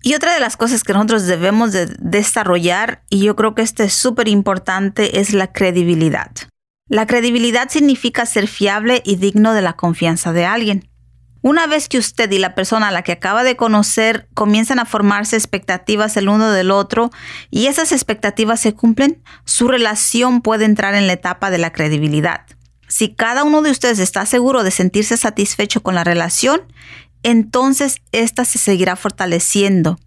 Y 0.02 0.16
otra 0.16 0.34
de 0.34 0.40
las 0.40 0.58
cosas 0.58 0.84
que 0.84 0.94
nosotros 0.94 1.28
debemos 1.28 1.72
de 1.72 1.88
desarrollar, 2.00 3.04
y 3.10 3.24
yo 3.24 3.36
creo 3.36 3.56
que 3.56 3.62
esto 3.62 3.84
es 3.84 3.94
súper 3.94 4.28
importante, 4.28 5.20
es 5.20 5.34
la 5.34 5.52
credibilidad. 5.52 6.32
La 6.88 7.06
credibilidad 7.06 7.70
significa 7.70 8.26
ser 8.26 8.48
fiable 8.48 9.02
y 9.06 9.18
digno 9.18 9.54
de 9.54 9.62
la 9.62 9.74
confianza 9.74 10.34
de 10.34 10.46
alguien. 10.46 10.90
Una 11.42 11.68
vez 11.68 11.88
que 11.88 11.98
usted 11.98 12.32
y 12.32 12.40
la 12.40 12.56
persona 12.56 12.88
a 12.88 12.92
la 12.92 13.04
que 13.04 13.12
acaba 13.12 13.44
de 13.44 13.56
conocer 13.56 14.28
comienzan 14.34 14.80
a 14.80 14.86
formarse 14.86 15.36
expectativas 15.36 16.18
el 16.18 16.30
uno 16.30 16.52
del 16.52 16.72
otro 16.72 17.12
y 17.52 17.68
esas 17.68 17.92
expectativas 17.92 18.60
se 18.60 18.74
cumplen, 18.74 19.22
su 19.46 19.68
relación 19.68 20.42
puede 20.42 20.66
entrar 20.66 20.96
en 20.96 21.06
la 21.06 21.14
etapa 21.14 21.50
de 21.52 21.60
la 21.60 21.72
credibilidad. 21.72 22.42
Si 22.88 23.14
cada 23.14 23.44
uno 23.44 23.62
de 23.62 23.72
ustedes 23.72 24.00
está 24.00 24.26
seguro 24.26 24.64
de 24.64 24.72
sentirse 24.72 25.18
satisfecho 25.18 25.84
con 25.84 25.96
la 25.96 26.04
relación, 26.04 26.62
entonces 27.24 28.02
ésta 28.12 28.46
se 28.46 28.58
seguirá 28.58 28.96
fortaleciendo. 28.96 30.00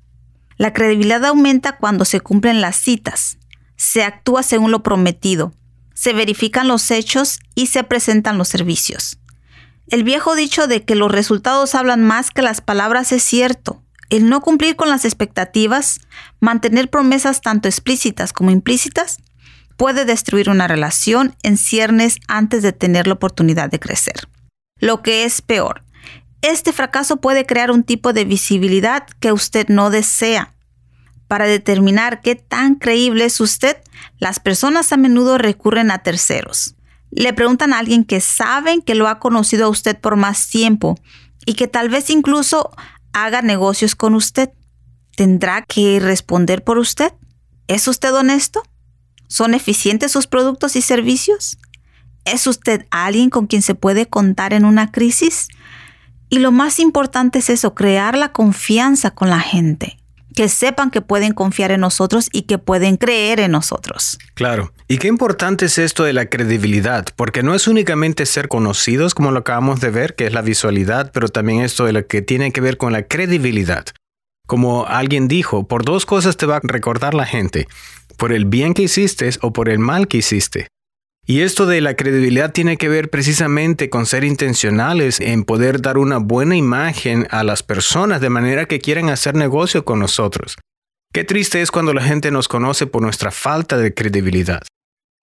La 0.56 0.72
credibilidad 0.72 1.24
aumenta 1.24 1.76
cuando 1.76 2.04
se 2.04 2.20
cumplen 2.20 2.60
las 2.60 2.76
citas, 2.76 3.38
se 3.76 4.02
actúa 4.02 4.42
según 4.42 4.70
lo 4.70 4.82
prometido, 4.82 5.54
se 5.94 6.12
verifican 6.12 6.68
los 6.68 6.90
hechos 6.90 7.40
y 7.54 7.66
se 7.66 7.84
presentan 7.84 8.38
los 8.38 8.48
servicios. 8.48 9.18
El 9.88 10.04
viejo 10.04 10.34
dicho 10.34 10.66
de 10.66 10.84
que 10.84 10.94
los 10.94 11.10
resultados 11.10 11.74
hablan 11.74 12.04
más 12.04 12.30
que 12.30 12.42
las 12.42 12.60
palabras 12.60 13.10
es 13.12 13.22
cierto. 13.22 13.82
El 14.08 14.28
no 14.28 14.40
cumplir 14.40 14.76
con 14.76 14.88
las 14.88 15.04
expectativas, 15.04 16.00
mantener 16.40 16.90
promesas 16.90 17.40
tanto 17.40 17.68
explícitas 17.68 18.32
como 18.32 18.50
implícitas, 18.50 19.18
puede 19.80 20.04
destruir 20.04 20.50
una 20.50 20.68
relación 20.68 21.34
en 21.42 21.56
ciernes 21.56 22.18
antes 22.28 22.62
de 22.62 22.72
tener 22.72 23.06
la 23.06 23.14
oportunidad 23.14 23.70
de 23.70 23.80
crecer. 23.80 24.28
Lo 24.78 25.00
que 25.00 25.24
es 25.24 25.40
peor, 25.40 25.84
este 26.42 26.74
fracaso 26.74 27.16
puede 27.16 27.46
crear 27.46 27.70
un 27.70 27.82
tipo 27.82 28.12
de 28.12 28.26
visibilidad 28.26 29.06
que 29.20 29.32
usted 29.32 29.68
no 29.68 29.88
desea. 29.88 30.52
Para 31.28 31.46
determinar 31.46 32.20
qué 32.20 32.34
tan 32.34 32.74
creíble 32.74 33.24
es 33.24 33.40
usted, 33.40 33.78
las 34.18 34.38
personas 34.38 34.92
a 34.92 34.98
menudo 34.98 35.38
recurren 35.38 35.90
a 35.90 36.02
terceros 36.02 36.74
le 37.10 37.32
preguntan 37.32 37.72
a 37.72 37.78
alguien 37.78 38.04
que 38.04 38.20
saben 38.20 38.82
que 38.82 38.94
lo 38.94 39.08
ha 39.08 39.18
conocido 39.18 39.66
a 39.66 39.68
usted 39.68 39.98
por 39.98 40.16
más 40.16 40.48
tiempo 40.48 40.98
y 41.44 41.54
que 41.54 41.66
tal 41.66 41.88
vez 41.88 42.08
incluso 42.10 42.70
haga 43.12 43.42
negocios 43.42 43.96
con 43.96 44.14
usted. 44.14 44.50
¿Tendrá 45.16 45.62
que 45.62 45.98
responder 46.00 46.62
por 46.62 46.78
usted? 46.78 47.12
¿Es 47.66 47.88
usted 47.88 48.14
honesto? 48.14 48.62
¿Son 49.30 49.54
eficientes 49.54 50.10
sus 50.10 50.26
productos 50.26 50.74
y 50.74 50.82
servicios? 50.82 51.56
¿Es 52.24 52.48
usted 52.48 52.86
alguien 52.90 53.30
con 53.30 53.46
quien 53.46 53.62
se 53.62 53.76
puede 53.76 54.06
contar 54.06 54.52
en 54.52 54.64
una 54.64 54.90
crisis? 54.90 55.46
Y 56.28 56.40
lo 56.40 56.50
más 56.50 56.80
importante 56.80 57.38
es 57.38 57.48
eso, 57.48 57.72
crear 57.72 58.18
la 58.18 58.32
confianza 58.32 59.12
con 59.12 59.30
la 59.30 59.38
gente 59.38 59.96
que 60.34 60.48
sepan 60.48 60.90
que 60.90 61.00
pueden 61.00 61.32
confiar 61.32 61.70
en 61.70 61.80
nosotros 61.80 62.28
y 62.32 62.42
que 62.42 62.58
pueden 62.58 62.96
creer 62.96 63.40
en 63.40 63.52
nosotros. 63.52 64.18
Claro. 64.34 64.72
Y 64.88 64.98
qué 64.98 65.08
importante 65.08 65.66
es 65.66 65.78
esto 65.78 66.04
de 66.04 66.12
la 66.12 66.26
credibilidad, 66.26 67.06
porque 67.14 67.42
no 67.42 67.54
es 67.54 67.68
únicamente 67.68 68.26
ser 68.26 68.48
conocidos, 68.48 69.14
como 69.14 69.30
lo 69.30 69.40
acabamos 69.40 69.80
de 69.80 69.90
ver, 69.90 70.14
que 70.14 70.26
es 70.26 70.32
la 70.32 70.42
visualidad, 70.42 71.10
pero 71.12 71.28
también 71.28 71.60
esto 71.60 71.84
de 71.84 71.92
lo 71.92 72.06
que 72.06 72.22
tiene 72.22 72.52
que 72.52 72.60
ver 72.60 72.76
con 72.76 72.92
la 72.92 73.02
credibilidad. 73.02 73.86
Como 74.46 74.86
alguien 74.86 75.28
dijo, 75.28 75.68
por 75.68 75.84
dos 75.84 76.06
cosas 76.06 76.36
te 76.36 76.46
va 76.46 76.56
a 76.56 76.60
recordar 76.62 77.14
la 77.14 77.26
gente, 77.26 77.68
por 78.20 78.34
el 78.34 78.44
bien 78.44 78.74
que 78.74 78.82
hiciste 78.82 79.30
o 79.40 79.54
por 79.54 79.70
el 79.70 79.78
mal 79.78 80.06
que 80.06 80.18
hiciste. 80.18 80.68
Y 81.26 81.40
esto 81.40 81.64
de 81.64 81.80
la 81.80 81.94
credibilidad 81.94 82.52
tiene 82.52 82.76
que 82.76 82.90
ver 82.90 83.08
precisamente 83.08 83.88
con 83.88 84.04
ser 84.04 84.24
intencionales 84.24 85.20
en 85.20 85.44
poder 85.44 85.80
dar 85.80 85.96
una 85.96 86.18
buena 86.18 86.54
imagen 86.54 87.26
a 87.30 87.44
las 87.44 87.62
personas 87.62 88.20
de 88.20 88.28
manera 88.28 88.66
que 88.66 88.78
quieran 88.78 89.08
hacer 89.08 89.34
negocio 89.34 89.86
con 89.86 90.00
nosotros. 90.00 90.58
Qué 91.14 91.24
triste 91.24 91.62
es 91.62 91.70
cuando 91.70 91.94
la 91.94 92.02
gente 92.02 92.30
nos 92.30 92.46
conoce 92.46 92.86
por 92.86 93.00
nuestra 93.00 93.30
falta 93.30 93.78
de 93.78 93.94
credibilidad. 93.94 94.60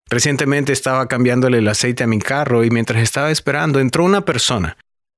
Recientemente 0.09 0.73
estaba 0.73 1.07
cambiándole 1.07 1.59
el 1.59 1.67
aceite 1.67 2.03
a 2.03 2.07
mi 2.07 2.17
carro 2.17 2.63
y 2.63 2.71
mientras 2.71 3.03
estaba 3.03 3.29
esperando 3.29 3.79
entró 3.79 4.05
una 4.05 4.25
persona. 4.25 4.75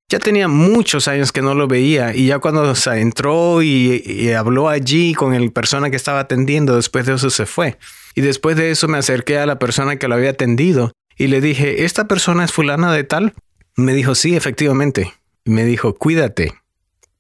Ya 0.10 0.20
tenía 0.20 0.48
muchos 0.48 1.08
años 1.08 1.32
que 1.32 1.42
no 1.42 1.54
lo 1.54 1.68
veía 1.68 2.16
y 2.16 2.28
ya 2.28 2.40
cuando 2.40 2.74
entró 2.94 3.62
y, 3.62 4.04
y 4.04 4.32
habló 4.32 4.68
allí 4.68 5.14
con 5.14 5.40
la 5.40 5.52
persona 5.52 5.90
que 5.90 5.96
estaba 5.96 6.22
atendiendo, 6.22 6.76
después 6.76 7.06
de 7.06 7.14
eso 7.14 7.30
se 7.30 7.46
fue. 7.46 7.78
Y 8.16 8.22
después 8.22 8.58
de 8.58 8.72
eso 8.72 8.88
me 8.88 8.98
acerqué 8.98 9.38
a 9.38 9.46
la 9.46 9.60
persona 9.60 9.98
que 9.98 10.08
lo 10.08 10.16
había 10.16 10.32
atendido 10.32 10.92
y 11.18 11.28
le 11.28 11.42
dije, 11.42 11.84
¿esta 11.84 12.08
persona 12.08 12.46
es 12.46 12.52
fulana 12.52 12.92
de 12.92 13.04
tal? 13.04 13.34
Me 13.76 13.94
dijo, 13.94 14.16
sí, 14.16 14.36
efectivamente. 14.36 15.14
Y 15.46 15.52
me 15.52 15.66
dijo, 15.66 15.94
cuídate, 15.94 16.54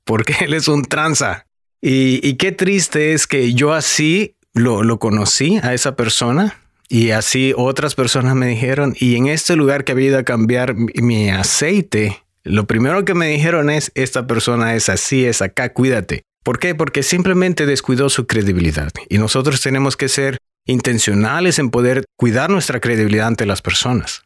porque 0.04 0.34
él 0.42 0.54
es 0.54 0.68
un 0.68 0.84
tranza. 0.84 1.46
Y, 1.82 2.34
qué 2.34 2.52
triste 2.52 3.14
es 3.14 3.28
que 3.28 3.54
yo 3.54 3.74
así 3.74 4.36
lo, 4.54 4.84
lo 4.84 5.00
conocí 5.00 5.60
a 5.64 5.74
esa 5.74 5.96
persona 5.96 6.58
y 6.90 7.12
así 7.12 7.54
otras 7.56 7.94
personas 7.94 8.36
me 8.36 8.48
dijeron, 8.48 8.96
y 9.00 9.16
en 9.16 9.28
este 9.28 9.56
lugar 9.56 9.84
que 9.84 9.92
había 9.92 10.08
ido 10.08 10.18
a 10.18 10.24
cambiar 10.24 10.76
mi, 10.76 11.30
aceite, 11.30 12.24
lo 12.50 12.66
primero 12.66 13.06
que 13.06 13.14
me 13.14 13.28
dijeron 13.28 13.70
es, 13.70 13.92
esta 13.94 14.26
persona 14.26 14.74
es 14.76 14.90
así, 14.90 15.24
es 15.26 15.42
acá, 15.44 15.72
cuídate. 15.72 16.24
¿Por 16.44 16.58
qué? 16.58 16.74
Porque 16.74 17.04
simplemente 17.04 17.68
descuidó 17.68 18.10
su 18.10 18.26
credibilidad. 18.26 18.92
Y 19.08 19.20
nosotros 19.20 19.62
tenemos 19.62 19.96
que 19.96 20.10
ser 20.10 20.40
intencionales 20.66 21.60
en 21.60 21.70
poder 21.70 22.06
cuidar 22.18 22.50
nuestra 22.50 22.80
credibilidad 22.80 23.28
ante 23.28 23.46
las 23.46 23.62
personas. 23.62 24.24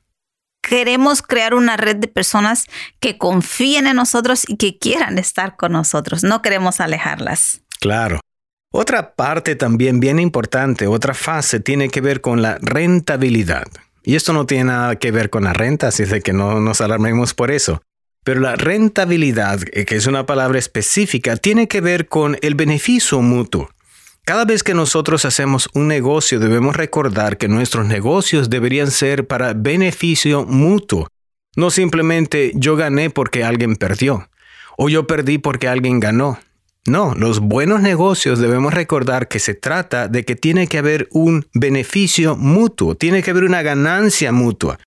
Queremos 0.62 1.22
crear 1.22 1.54
una 1.54 1.76
red 1.76 1.98
de 1.98 2.08
personas 2.08 2.66
que 3.02 3.18
confíen 3.18 3.88
en 3.88 3.98
nosotros 3.98 4.46
y 4.48 4.56
que 4.56 4.78
quieran 4.78 5.18
estar 5.18 5.58
con 5.58 5.74
nosotros. 5.74 6.24
No 6.24 6.42
queremos 6.42 6.80
alejarlas. 6.80 7.62
Claro. 7.82 8.22
Otra 8.72 9.16
parte 9.16 9.58
también 9.58 10.00
bien 10.00 10.20
importante, 10.20 10.88
otra 10.88 11.14
fase, 11.14 11.60
tiene 11.60 11.90
que 11.90 12.00
ver 12.00 12.22
con 12.22 12.42
la 12.42 12.58
rentabilidad. 12.62 13.68
Y 14.02 14.16
esto 14.16 14.32
no 14.32 14.46
tiene 14.46 14.66
nada 14.66 14.96
que 14.96 15.12
ver 15.12 15.30
con 15.30 15.44
la 15.44 15.52
renta, 15.52 15.90
así 15.90 16.04
es 16.04 16.10
de 16.10 16.22
que 16.22 16.32
no 16.32 16.62
nos 16.62 16.80
alarmemos 16.80 17.34
por 17.34 17.52
eso. 17.52 17.82
Pero 18.24 18.40
la 18.40 18.56
rentabilidad, 18.56 19.62
eh, 19.72 19.86
que 19.86 19.96
es 19.96 20.08
una 20.08 20.26
palabra 20.26 20.60
específica, 20.60 21.38
tiene 21.38 21.68
que 21.68 21.82
ver 21.82 22.08
con 22.08 22.38
el 22.42 22.56
beneficio 22.56 23.22
mutuo. 23.22 23.70
Cada 24.26 24.46
vez 24.46 24.64
que 24.64 24.74
nosotros 24.74 25.26
hacemos 25.26 25.70
un 25.74 25.90
negocio 25.90 26.40
debemos 26.40 26.78
recordar 26.78 27.38
que 27.38 27.50
nuestros 27.50 27.86
negocios 27.86 28.50
deberían 28.50 28.90
ser 28.90 29.28
para 29.28 29.54
beneficio 29.54 30.46
mutuo, 30.46 31.08
no 31.56 31.70
simplemente 31.70 32.54
yo 32.56 32.76
gané 32.76 33.10
porque 33.10 33.44
alguien 33.44 33.76
perdió 33.76 34.30
o 34.78 34.90
yo 34.90 35.06
perdí 35.08 35.38
porque 35.38 35.68
alguien 35.68 36.00
ganó. 36.00 36.40
No, 36.86 37.16
los 37.16 37.40
buenos 37.40 37.82
negocios 37.82 38.40
debemos 38.40 38.74
recordar 38.74 39.28
que 39.28 39.40
se 39.40 39.54
trata 39.54 40.10
de 40.10 40.26
que 40.26 40.36
tiene 40.36 40.68
que 40.68 40.80
haber 40.80 41.08
un 41.12 41.46
beneficio 41.54 42.36
mutuo, 42.36 42.96
tiene 42.96 43.24
que 43.24 43.32
haber 43.32 43.46
una 43.46 43.62
ganancia 43.62 44.32
mutua. 44.32 44.80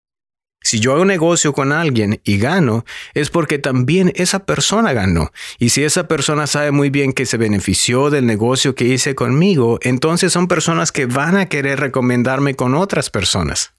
Si 0.67 0.81
yo 0.81 0.95
hago 0.95 1.05
negocio 1.05 1.53
con 1.53 1.71
alguien 1.71 2.21
y 2.25 2.39
gano, 2.39 2.85
es 3.15 3.31
porque 3.31 3.61
también 3.61 4.13
esa 4.17 4.41
persona 4.41 4.93
ganó. 4.93 5.31
Y 5.61 5.69
si 5.69 5.85
esa 5.85 6.09
persona 6.09 6.49
sabe 6.49 6.73
muy 6.73 6.91
bien 6.91 7.13
que 7.13 7.25
se 7.25 7.37
benefició 7.37 8.11
del 8.11 8.27
negocio 8.27 8.75
que 8.75 8.87
hice 8.87 9.15
conmigo, 9.15 9.79
entonces 9.83 10.33
son 10.33 10.49
personas 10.49 10.91
que 10.91 11.07
van 11.07 11.37
a 11.37 11.47
querer 11.47 11.79
recomendarme 11.79 12.57
con 12.57 12.75
otras 12.75 13.11
personas. 13.11 13.75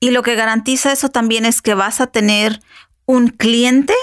Y 0.00 0.10
lo 0.10 0.24
que 0.24 0.34
garantiza 0.34 0.90
eso 0.90 1.10
también 1.10 1.46
es 1.46 1.62
que 1.62 1.74
vas 1.74 2.00
a 2.00 2.08
tener 2.08 2.60
un 3.04 3.28
cliente 3.28 3.94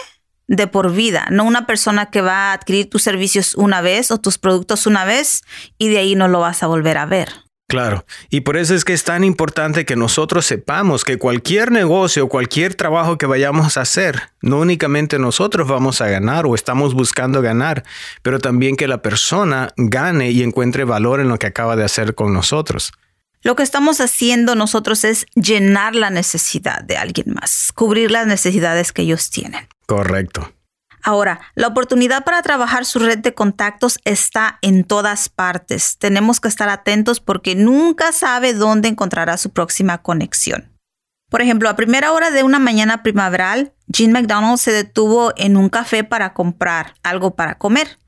de 0.48 0.68
por 0.68 0.94
vida, 0.94 1.28
no 1.30 1.44
una 1.44 1.66
persona 1.66 2.06
que 2.10 2.22
va 2.22 2.52
a 2.52 2.54
adquirir 2.54 2.90
tus 2.90 3.04
servicios 3.04 3.54
una 3.56 3.82
vez 3.82 4.12
o 4.12 4.22
tus 4.22 4.38
productos 4.38 4.88
una 4.88 5.04
vez 5.04 5.42
y 5.78 5.90
de 5.90 5.98
ahí 5.98 6.16
no 6.16 6.30
lo 6.30 6.40
vas 6.40 6.64
a 6.64 6.68
volver 6.68 6.98
a 6.98 7.06
ver. 7.06 7.44
Claro, 7.68 8.06
y 8.30 8.42
por 8.42 8.58
eso 8.58 8.76
es 8.76 8.86
que 8.86 8.94
es 8.94 9.04
tan 9.04 9.24
importante 9.24 9.86
que 9.86 9.96
nosotros 9.96 10.46
sepamos 10.46 11.04
que 11.04 11.18
cualquier 11.18 11.72
negocio, 11.72 12.28
cualquier 12.28 12.76
trabajo 12.76 13.18
que 13.18 13.26
vayamos 13.26 13.78
a 13.78 13.82
hacer, 13.82 14.22
no 14.42 14.60
únicamente 14.60 15.18
nosotros 15.18 15.68
vamos 15.68 16.02
a 16.02 16.08
ganar 16.08 16.46
o 16.46 16.56
estamos 16.56 16.94
buscando 16.94 17.42
ganar, 17.42 17.84
pero 18.22 18.40
también 18.40 18.76
que 18.76 18.88
la 18.88 19.02
persona 19.02 19.74
gane 19.76 20.30
y 20.32 20.44
encuentre 20.44 20.84
valor 20.84 21.20
en 21.20 21.30
lo 21.30 21.40
que 21.40 21.48
acaba 21.48 21.76
de 21.76 21.86
hacer 21.86 22.16
con 22.16 22.34
nosotros. 22.34 22.92
Lo 23.42 23.56
que 23.56 23.64
estamos 23.64 24.00
haciendo 24.00 24.56
nosotros 24.56 25.04
es 25.04 25.26
llenar 25.36 25.96
la 25.96 26.10
necesidad 26.10 26.82
de 26.82 26.98
alguien 26.98 27.34
más, 27.34 27.72
cubrir 27.74 28.12
las 28.12 28.28
necesidades 28.28 28.94
que 28.94 29.02
ellos 29.02 29.30
tienen. 29.30 29.68
Correcto. 29.86 30.50
Ahora, 31.04 31.42
la 31.56 31.68
oportunidad 31.68 32.24
para 32.24 32.42
trabajar 32.42 32.86
su 32.86 32.98
red 32.98 33.20
de 33.20 33.34
contactos 33.34 34.00
está 34.06 34.58
en 34.62 34.86
todas 34.86 35.28
partes. 35.28 35.98
Tenemos 35.98 36.40
que 36.40 36.48
estar 36.48 36.70
atentos 36.70 37.20
porque 37.20 37.56
nunca 37.56 38.14
sabe 38.14 38.54
dónde 38.54 38.88
encontrará 38.88 39.38
su 39.38 39.50
próxima 39.50 39.98
conexión. 40.02 40.72
Por 41.30 41.42
ejemplo, 41.42 41.68
a 41.68 41.76
primera 41.76 42.14
hora 42.14 42.32
de 42.32 42.44
una 42.44 42.60
mañana 42.60 43.04
primaveral, 43.04 43.74
Jean 43.88 44.14
McDonald 44.14 44.60
se 44.60 44.72
detuvo 44.72 45.34
en 45.36 45.58
un 45.58 45.68
café 45.68 46.06
para 46.06 46.34
comprar 46.34 46.94
algo 47.04 47.36
para 47.36 47.58
comer. 47.58 48.00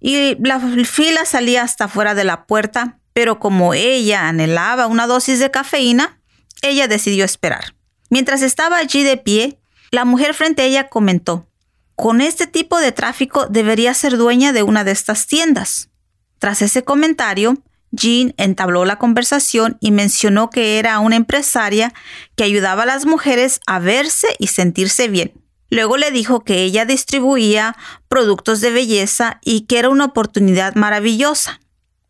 Y 0.00 0.36
la 0.44 0.58
fila 0.58 1.24
salía 1.26 1.62
hasta 1.62 1.86
fuera 1.86 2.14
de 2.14 2.24
la 2.24 2.46
puerta, 2.46 2.98
pero 3.12 3.38
como 3.38 3.74
ella 3.74 4.28
anhelaba 4.28 4.88
una 4.88 5.06
dosis 5.06 5.38
de 5.38 5.52
cafeína, 5.52 6.20
ella 6.62 6.88
decidió 6.88 7.24
esperar. 7.24 7.76
Mientras 8.10 8.42
estaba 8.42 8.78
allí 8.78 9.04
de 9.04 9.18
pie, 9.18 9.60
la 9.92 10.04
mujer 10.04 10.34
frente 10.34 10.62
a 10.62 10.64
ella 10.64 10.88
comentó, 10.88 11.46
con 11.96 12.20
este 12.20 12.46
tipo 12.46 12.78
de 12.78 12.92
tráfico 12.92 13.46
debería 13.46 13.94
ser 13.94 14.16
dueña 14.16 14.52
de 14.52 14.62
una 14.62 14.84
de 14.84 14.92
estas 14.92 15.26
tiendas. 15.26 15.90
Tras 16.38 16.62
ese 16.62 16.84
comentario, 16.84 17.56
Jean 17.92 18.34
entabló 18.36 18.84
la 18.84 18.96
conversación 18.96 19.78
y 19.80 19.90
mencionó 19.92 20.50
que 20.50 20.78
era 20.78 20.98
una 20.98 21.16
empresaria 21.16 21.92
que 22.36 22.44
ayudaba 22.44 22.82
a 22.82 22.86
las 22.86 23.06
mujeres 23.06 23.60
a 23.66 23.78
verse 23.78 24.28
y 24.38 24.48
sentirse 24.48 25.08
bien. 25.08 25.32
Luego 25.70 25.96
le 25.96 26.10
dijo 26.10 26.44
que 26.44 26.62
ella 26.62 26.84
distribuía 26.84 27.76
productos 28.08 28.60
de 28.60 28.70
belleza 28.70 29.38
y 29.42 29.62
que 29.62 29.78
era 29.78 29.88
una 29.88 30.06
oportunidad 30.06 30.74
maravillosa. 30.74 31.60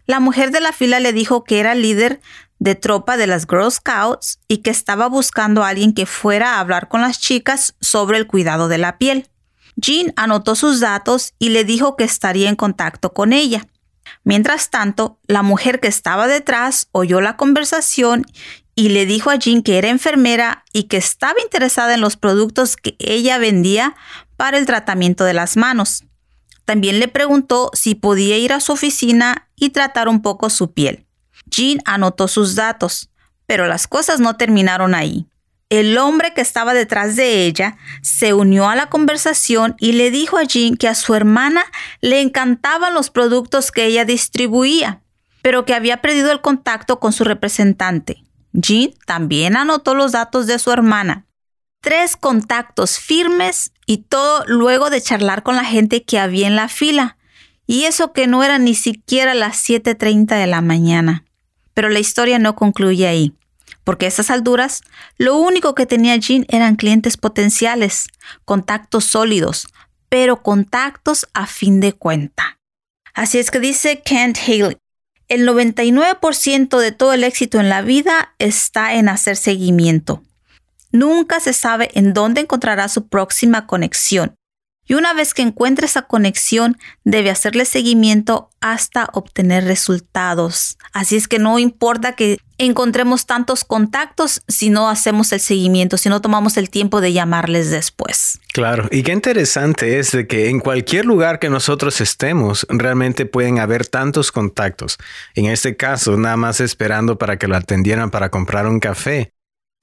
La 0.07 0.21
mujer 0.21 0.51
de 0.51 0.61
la 0.61 0.73
fila 0.73 1.01
le 1.01 1.13
dijo 1.13 1.45
que 1.45 1.61
era 1.61 1.75
líder 1.75 2.21
de 2.59 2.75
tropa 2.75 3.17
de 3.17 3.27
las 3.27 3.47
Girl 3.47 3.71
Scouts 3.71 4.39
y 4.49 4.59
que 4.59 4.71
estaba 4.71 5.09
buscando 5.09 5.63
a 5.63 5.69
alguien 5.69 5.95
que 5.95 6.07
fuera 6.07 6.55
a 6.55 6.61
hablar 6.61 6.89
con 6.89 7.01
las 7.01 7.21
chicas 7.21 7.75
sobre 7.81 8.19
el 8.19 8.27
cuidado 8.27 8.69
de 8.69 8.79
la 8.79 8.99
piel. 8.99 9.29
Jean 9.77 10.13
anotó 10.17 10.55
sus 10.55 10.81
datos 10.81 11.35
y 11.39 11.51
le 11.51 11.65
dijo 11.65 11.97
que 11.97 12.05
estaría 12.05 12.49
en 12.49 12.57
contacto 12.57 13.13
con 13.13 13.33
ella. 13.33 13.67
Mientras 14.23 14.71
tanto, 14.71 15.19
la 15.27 15.43
mujer 15.43 15.81
que 15.81 15.89
estaba 15.89 16.27
detrás 16.27 16.89
oyó 16.93 17.21
la 17.21 17.37
conversación 17.37 18.25
y 18.75 18.89
le 18.91 19.07
dijo 19.07 19.31
a 19.31 19.37
Jean 19.37 19.63
que 19.63 19.79
era 19.79 19.89
enfermera 19.89 20.65
y 20.73 20.85
que 20.85 20.97
estaba 20.97 21.41
interesada 21.43 21.95
en 21.95 22.01
los 22.01 22.17
productos 22.17 22.77
que 22.77 22.97
ella 22.99 23.39
vendía 23.39 23.95
para 24.37 24.59
el 24.59 24.67
tratamiento 24.67 25.25
de 25.25 25.35
las 25.35 25.57
manos. 25.57 26.05
También 26.65 26.99
le 26.99 27.09
preguntó 27.09 27.71
si 27.75 27.95
podía 27.95 28.39
ir 28.39 28.53
a 28.53 28.61
su 28.61 28.73
oficina 28.73 29.49
y 29.57 29.71
tratar 29.71 30.09
un 30.09 30.23
poco 30.23 30.51
su 30.51 30.73
piel. 30.73 31.07
Jean 31.47 31.79
anotó 31.85 32.27
sus 32.27 32.55
datos, 32.55 33.11
pero 33.47 33.67
las 33.67 33.87
cosas 33.87 34.19
no 34.19 34.37
terminaron 34.37 34.95
ahí. 34.95 35.27
El 35.71 35.97
hombre 35.99 36.35
que 36.35 36.41
estaba 36.41 36.75
detrás 36.75 37.17
de 37.17 37.47
ella 37.47 37.77
se 38.03 38.35
unió 38.35 38.69
a 38.69 38.77
la 38.77 38.91
conversación 38.91 39.75
y 39.79 39.93
le 39.93 40.11
dijo 40.11 40.37
a 40.37 40.45
Jean 40.45 40.77
que 40.77 40.89
a 40.89 40.95
su 40.95 41.15
hermana 41.15 41.65
le 42.01 42.21
encantaban 42.21 42.95
los 42.95 43.11
productos 43.11 43.71
que 43.71 43.87
ella 43.87 44.05
distribuía, 44.05 45.01
pero 45.43 45.65
que 45.65 45.75
había 45.75 46.03
perdido 46.03 46.31
el 46.33 46.41
contacto 46.41 47.01
con 47.01 47.13
su 47.13 47.25
representante. 47.25 48.23
Jean 48.53 48.91
también 49.07 49.57
anotó 49.57 49.95
los 49.95 50.13
datos 50.13 50.47
de 50.47 50.59
su 50.59 50.71
hermana. 50.71 51.27
Tres 51.81 52.17
contactos 52.17 52.99
firmes 52.99 53.73
y 53.85 53.99
todo 53.99 54.45
luego 54.47 54.91
de 54.91 55.03
charlar 55.03 55.43
con 55.43 55.57
la 55.57 55.65
gente 55.65 56.05
que 56.05 56.19
había 56.19 56.47
en 56.47 56.57
la 56.57 56.69
fila. 56.69 57.17
Y 57.67 57.85
eso 57.85 58.13
que 58.13 58.27
no 58.27 58.45
era 58.45 58.59
ni 58.59 58.75
siquiera 58.75 59.35
las 59.35 59.69
7.30 59.69 60.39
de 60.39 60.47
la 60.47 60.61
mañana. 60.61 61.25
Pero 61.73 61.89
la 61.89 61.99
historia 61.99 62.39
no 62.39 62.55
concluye 62.55 63.07
ahí, 63.07 63.35
porque 63.85 64.07
a 64.07 64.09
estas 64.09 64.31
alturas 64.31 64.83
lo 65.17 65.37
único 65.37 65.75
que 65.75 65.87
tenía 65.87 66.17
Jean 66.17 66.47
eran 66.49 66.77
clientes 66.77 67.17
potenciales, 67.17 68.09
contactos 68.45 69.05
sólidos, 69.05 69.69
pero 70.09 70.43
contactos 70.43 71.29
a 71.35 71.47
fin 71.47 71.81
de 71.81 71.93
cuenta. 71.93 72.59
Así 73.13 73.39
es 73.39 73.51
que 73.51 73.61
dice 73.61 74.03
Kent 74.03 74.39
Haley, 74.39 74.77
el 75.29 75.49
99% 75.49 76.79
de 76.79 76.93
todo 76.93 77.13
el 77.13 77.25
éxito 77.25 77.61
en 77.61 77.69
la 77.69 77.83
vida 77.83 78.35
está 78.39 78.95
en 78.95 79.09
hacer 79.09 79.37
seguimiento. 79.37 80.23
Nunca 80.91 81.41
se 81.41 81.53
sabe 81.53 81.91
en 81.95 82.13
dónde 82.13 82.43
encontrará 82.43 82.89
su 82.89 83.09
próxima 83.09 83.67
conexión. 83.67 84.35
Y 84.87 84.95
una 84.95 85.15
vez 85.15 85.33
que 85.33 85.43
encuentre 85.43 85.87
esa 85.87 86.03
conexión, 86.03 86.79
debe 87.05 87.31
hacerle 87.31 87.65
seguimiento 87.65 88.51
hasta 88.61 89.09
obtener 89.15 89.65
resultados. 89.65 90.77
Así 90.93 91.17
es 91.17 91.27
que 91.27 91.39
no 91.39 91.59
importa 91.59 92.15
que 92.15 92.39
encontremos 92.59 93.27
tantos 93.27 93.65
contactos 93.65 94.43
si 94.49 94.71
no 94.71 94.89
hacemos 94.89 95.33
el 95.33 95.41
seguimiento, 95.41 95.97
si 95.97 96.09
no 96.09 96.21
tomamos 96.21 96.57
el 96.57 96.71
tiempo 96.71 97.01
de 97.01 97.13
llamarles 97.13 97.71
después. 97.71 98.39
Claro, 98.53 98.89
y 98.91 99.03
qué 99.03 99.13
interesante 99.13 99.99
es 99.99 100.13
de 100.13 100.27
que 100.27 100.49
en 100.49 100.61
cualquier 100.61 101.05
lugar 101.05 101.39
que 101.39 101.51
nosotros 101.51 102.01
estemos, 102.01 102.67
realmente 102.71 103.27
pueden 103.27 103.59
haber 103.59 103.87
tantos 103.87 104.31
contactos. 104.31 104.99
En 105.35 105.47
este 105.47 105.77
caso, 105.77 106.17
nada 106.17 106.37
más 106.37 106.61
esperando 106.61 107.19
para 107.19 107.37
que 107.37 107.49
lo 107.49 107.57
atendieran 107.57 108.11
para 108.11 108.31
comprar 108.31 108.67
un 108.67 108.81
café. 108.81 109.34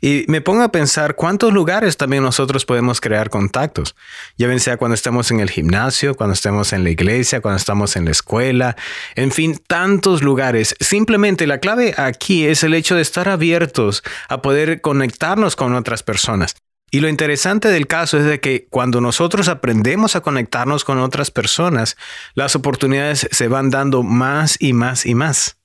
Y 0.02 0.26
me 0.28 0.42
pongo 0.42 0.64
a 0.64 0.72
pensar 0.72 1.16
cuántos 1.16 1.54
lugares 1.54 1.96
también 1.96 2.24
nosotros 2.24 2.66
podemos 2.66 3.00
crear 3.00 3.30
contactos. 3.30 3.96
Ya 4.36 4.48
bien 4.48 4.60
sea 4.60 4.78
cuando 4.78 4.96
estemos 4.96 5.30
en 5.30 5.40
el 5.40 5.52
gimnasio, 5.52 6.16
cuando 6.16 6.34
estemos 6.34 6.74
en 6.74 6.84
la 6.84 6.90
iglesia, 6.90 7.40
cuando 7.40 7.58
estamos 7.58 7.96
en 7.96 8.06
la 8.06 8.12
escuela, 8.12 8.76
en 9.16 9.32
fin, 9.32 9.62
tantos 9.68 10.24
lugares. 10.24 10.76
Simplemente 10.80 11.46
la 11.46 11.60
clave 11.60 11.94
aquí 11.98 12.48
es 12.48 12.64
el 12.64 12.74
hecho 12.74 12.96
de 12.96 13.04
estar 13.04 13.30
abiertos 13.30 14.04
a 14.28 14.42
poder 14.42 14.82
conectarnos 14.82 15.56
con 15.56 15.76
otras 15.76 16.02
personas. 16.02 16.56
Y 16.90 17.00
lo 17.00 17.08
interesante 17.08 17.70
del 17.70 17.86
caso 17.86 18.18
es 18.18 18.26
de 18.26 18.40
que 18.40 18.68
cuando 18.70 19.02
nosotros 19.02 19.48
aprendemos 19.50 20.16
a 20.16 20.22
conectarnos 20.22 20.84
con 20.84 20.98
otras 20.98 21.30
personas, 21.30 21.96
las 22.34 22.56
oportunidades 22.56 23.30
se 23.32 23.48
van 23.48 23.70
dando 23.70 24.02
más 24.02 24.58
y 24.60 24.74
más 24.74 25.06
y 25.06 25.14
más 25.14 25.61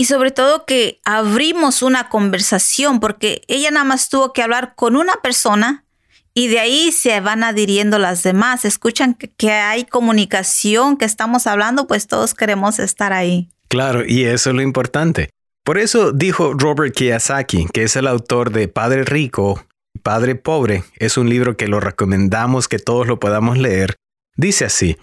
y 0.00 0.06
sobre 0.06 0.30
todo 0.30 0.64
que 0.64 0.98
abrimos 1.04 1.82
una 1.82 2.08
conversación 2.08 3.00
porque 3.00 3.42
ella 3.48 3.70
nada 3.70 3.84
más 3.84 4.08
tuvo 4.08 4.32
que 4.32 4.42
hablar 4.42 4.72
con 4.74 4.96
una 4.96 5.16
persona 5.16 5.84
y 6.32 6.48
de 6.48 6.58
ahí 6.58 6.90
se 6.90 7.20
van 7.20 7.44
adhiriendo 7.44 7.98
las 7.98 8.22
demás. 8.22 8.64
Escuchan 8.64 9.12
que, 9.12 9.50
hay 9.50 9.84
comunicación, 9.84 10.96
que 10.96 11.04
estamos 11.04 11.46
hablando, 11.46 11.86
pues 11.86 12.06
todos 12.06 12.32
queremos 12.32 12.78
estar 12.78 13.12
ahí. 13.12 13.50
Claro, 13.68 14.02
y 14.06 14.24
eso 14.24 14.48
es 14.48 14.56
lo 14.56 14.62
importante. 14.62 15.28
Por 15.64 15.76
eso 15.76 16.12
dijo 16.12 16.54
Robert 16.54 16.94
Kiyosaki, 16.94 17.66
que 17.70 17.82
es 17.82 17.94
el 17.94 18.06
autor 18.06 18.52
de 18.52 18.68
Padre 18.68 19.04
Rico, 19.04 19.66
Padre 20.02 20.34
Pobre, 20.34 20.82
es 20.96 21.18
un 21.18 21.28
libro 21.28 21.58
que 21.58 21.68
lo 21.68 21.78
recomendamos 21.78 22.68
que 22.68 22.78
todos 22.78 23.06
lo 23.06 23.20
podamos 23.20 23.58
leer. 23.58 23.96
Dice 24.34 24.64
así, 24.64 24.96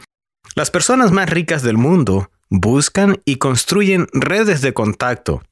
las 0.55 0.71
personas 0.71 1.11
más 1.11 1.29
ricas 1.29 1.61
del 1.61 1.77
mundo 1.77 2.31
buscan 2.49 3.21
y 3.25 3.37
construyen 3.37 4.07
redes 4.13 4.61
de 4.61 4.73
contacto. 4.73 5.43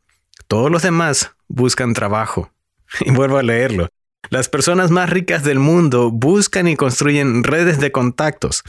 Todos 0.47 0.71
los 0.71 0.81
demás 0.81 1.31
buscan 1.47 1.93
trabajo. 1.93 2.51
Y 3.01 3.11
vuelvo 3.11 3.37
a 3.37 3.43
leerlo. 3.43 3.89
Las 4.29 4.47
personas 4.47 4.91
más 4.91 5.09
ricas 5.09 5.43
del 5.43 5.59
mundo 5.59 6.11
buscan 6.11 6.67
y 6.67 6.75
construyen 6.75 7.43
redes 7.43 7.79
de 7.79 7.91
contactos. 7.91 8.63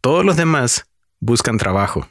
Todos 0.00 0.24
los 0.24 0.36
demás 0.36 0.86
buscan 1.20 1.58
trabajo. 1.58 2.08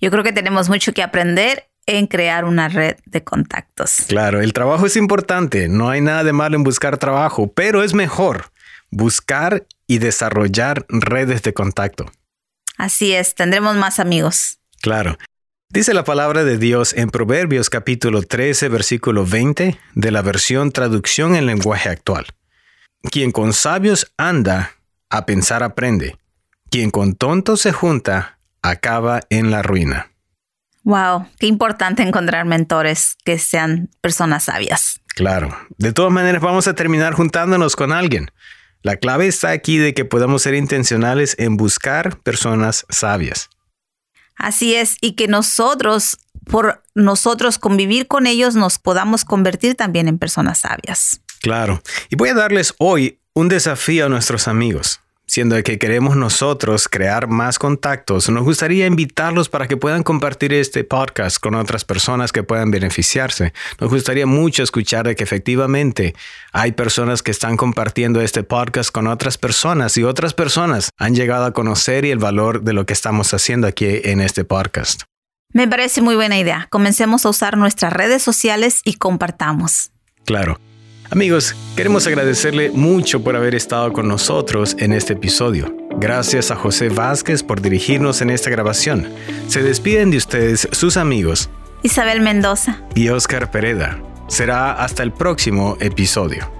Yo 0.00 0.10
creo 0.10 0.24
que 0.24 0.32
tenemos 0.32 0.68
mucho 0.68 0.92
que 0.92 1.02
aprender 1.02 1.68
en 1.86 2.06
crear 2.06 2.44
una 2.44 2.68
red 2.68 2.96
de 3.06 3.24
contactos. 3.24 4.04
Claro, 4.08 4.40
el 4.40 4.52
trabajo 4.52 4.86
es 4.86 4.96
importante, 4.96 5.68
no 5.68 5.90
hay 5.90 6.00
nada 6.00 6.24
de 6.24 6.32
malo 6.32 6.56
en 6.56 6.64
buscar 6.64 6.98
trabajo, 6.98 7.52
pero 7.52 7.82
es 7.82 7.94
mejor 7.94 8.50
buscar 8.90 9.66
y 9.86 9.98
desarrollar 9.98 10.86
redes 10.88 11.42
de 11.42 11.52
contacto. 11.52 12.10
Así 12.76 13.12
es, 13.12 13.34
tendremos 13.34 13.76
más 13.76 13.98
amigos. 13.98 14.58
Claro. 14.84 15.16
Dice 15.70 15.94
la 15.94 16.04
palabra 16.04 16.44
de 16.44 16.58
Dios 16.58 16.92
en 16.92 17.08
Proverbios 17.08 17.70
capítulo 17.70 18.20
13, 18.20 18.68
versículo 18.68 19.24
20 19.24 19.78
de 19.94 20.10
la 20.10 20.20
versión 20.20 20.72
traducción 20.72 21.34
en 21.34 21.46
lenguaje 21.46 21.88
actual. 21.88 22.26
Quien 23.10 23.32
con 23.32 23.54
sabios 23.54 24.12
anda, 24.18 24.72
a 25.08 25.24
pensar 25.24 25.62
aprende. 25.62 26.18
Quien 26.68 26.90
con 26.90 27.14
tontos 27.14 27.62
se 27.62 27.72
junta, 27.72 28.38
acaba 28.60 29.22
en 29.30 29.50
la 29.50 29.62
ruina. 29.62 30.10
Wow, 30.82 31.28
qué 31.38 31.46
importante 31.46 32.02
encontrar 32.02 32.44
mentores 32.44 33.16
que 33.24 33.38
sean 33.38 33.88
personas 34.02 34.44
sabias. 34.44 35.00
Claro. 35.14 35.56
De 35.78 35.94
todas 35.94 36.12
maneras, 36.12 36.42
vamos 36.42 36.68
a 36.68 36.74
terminar 36.74 37.14
juntándonos 37.14 37.74
con 37.74 37.90
alguien. 37.90 38.30
La 38.82 38.96
clave 38.96 39.28
está 39.28 39.48
aquí 39.48 39.78
de 39.78 39.94
que 39.94 40.04
podamos 40.04 40.42
ser 40.42 40.52
intencionales 40.52 41.36
en 41.38 41.56
buscar 41.56 42.18
personas 42.18 42.84
sabias. 42.90 43.48
Así 44.36 44.74
es, 44.74 44.96
y 45.00 45.12
que 45.12 45.28
nosotros, 45.28 46.18
por 46.44 46.82
nosotros 46.94 47.58
convivir 47.58 48.06
con 48.06 48.26
ellos, 48.26 48.54
nos 48.54 48.78
podamos 48.78 49.24
convertir 49.24 49.74
también 49.74 50.08
en 50.08 50.18
personas 50.18 50.58
sabias. 50.58 51.20
Claro. 51.40 51.82
Y 52.10 52.16
voy 52.16 52.30
a 52.30 52.34
darles 52.34 52.74
hoy 52.78 53.18
un 53.34 53.48
desafío 53.48 54.06
a 54.06 54.08
nuestros 54.08 54.48
amigos. 54.48 55.00
Siendo 55.34 55.60
que 55.64 55.80
queremos 55.80 56.14
nosotros 56.14 56.86
crear 56.88 57.26
más 57.26 57.58
contactos, 57.58 58.28
nos 58.30 58.44
gustaría 58.44 58.86
invitarlos 58.86 59.48
para 59.48 59.66
que 59.66 59.76
puedan 59.76 60.04
compartir 60.04 60.52
este 60.52 60.84
podcast 60.84 61.40
con 61.40 61.56
otras 61.56 61.84
personas 61.84 62.30
que 62.30 62.44
puedan 62.44 62.70
beneficiarse. 62.70 63.52
Nos 63.80 63.90
gustaría 63.90 64.26
mucho 64.26 64.62
escuchar 64.62 65.08
de 65.08 65.16
que 65.16 65.24
efectivamente 65.24 66.14
hay 66.52 66.70
personas 66.70 67.24
que 67.24 67.32
están 67.32 67.56
compartiendo 67.56 68.20
este 68.20 68.44
podcast 68.44 68.92
con 68.92 69.08
otras 69.08 69.36
personas 69.36 69.96
y 69.96 70.04
otras 70.04 70.34
personas 70.34 70.90
han 70.98 71.16
llegado 71.16 71.46
a 71.46 71.52
conocer 71.52 72.04
y 72.04 72.12
el 72.12 72.18
valor 72.20 72.62
de 72.62 72.72
lo 72.72 72.86
que 72.86 72.92
estamos 72.92 73.34
haciendo 73.34 73.66
aquí 73.66 73.86
en 74.04 74.20
este 74.20 74.44
podcast. 74.44 75.02
Me 75.52 75.66
parece 75.66 76.00
muy 76.00 76.14
buena 76.14 76.38
idea. 76.38 76.68
Comencemos 76.70 77.26
a 77.26 77.30
usar 77.30 77.58
nuestras 77.58 77.92
redes 77.92 78.22
sociales 78.22 78.82
y 78.84 78.94
compartamos. 78.94 79.90
Claro. 80.26 80.60
Amigos, 81.14 81.54
queremos 81.76 82.08
agradecerle 82.08 82.70
mucho 82.70 83.22
por 83.22 83.36
haber 83.36 83.54
estado 83.54 83.92
con 83.92 84.08
nosotros 84.08 84.74
en 84.80 84.92
este 84.92 85.12
episodio. 85.12 85.72
Gracias 85.96 86.50
a 86.50 86.56
José 86.56 86.88
Vázquez 86.88 87.44
por 87.44 87.62
dirigirnos 87.62 88.20
en 88.20 88.30
esta 88.30 88.50
grabación. 88.50 89.08
Se 89.46 89.62
despiden 89.62 90.10
de 90.10 90.16
ustedes 90.16 90.66
sus 90.72 90.96
amigos 90.96 91.50
Isabel 91.84 92.20
Mendoza 92.20 92.82
y 92.96 93.10
Oscar 93.10 93.52
Pereda. 93.52 94.02
Será 94.26 94.72
hasta 94.72 95.04
el 95.04 95.12
próximo 95.12 95.76
episodio. 95.78 96.50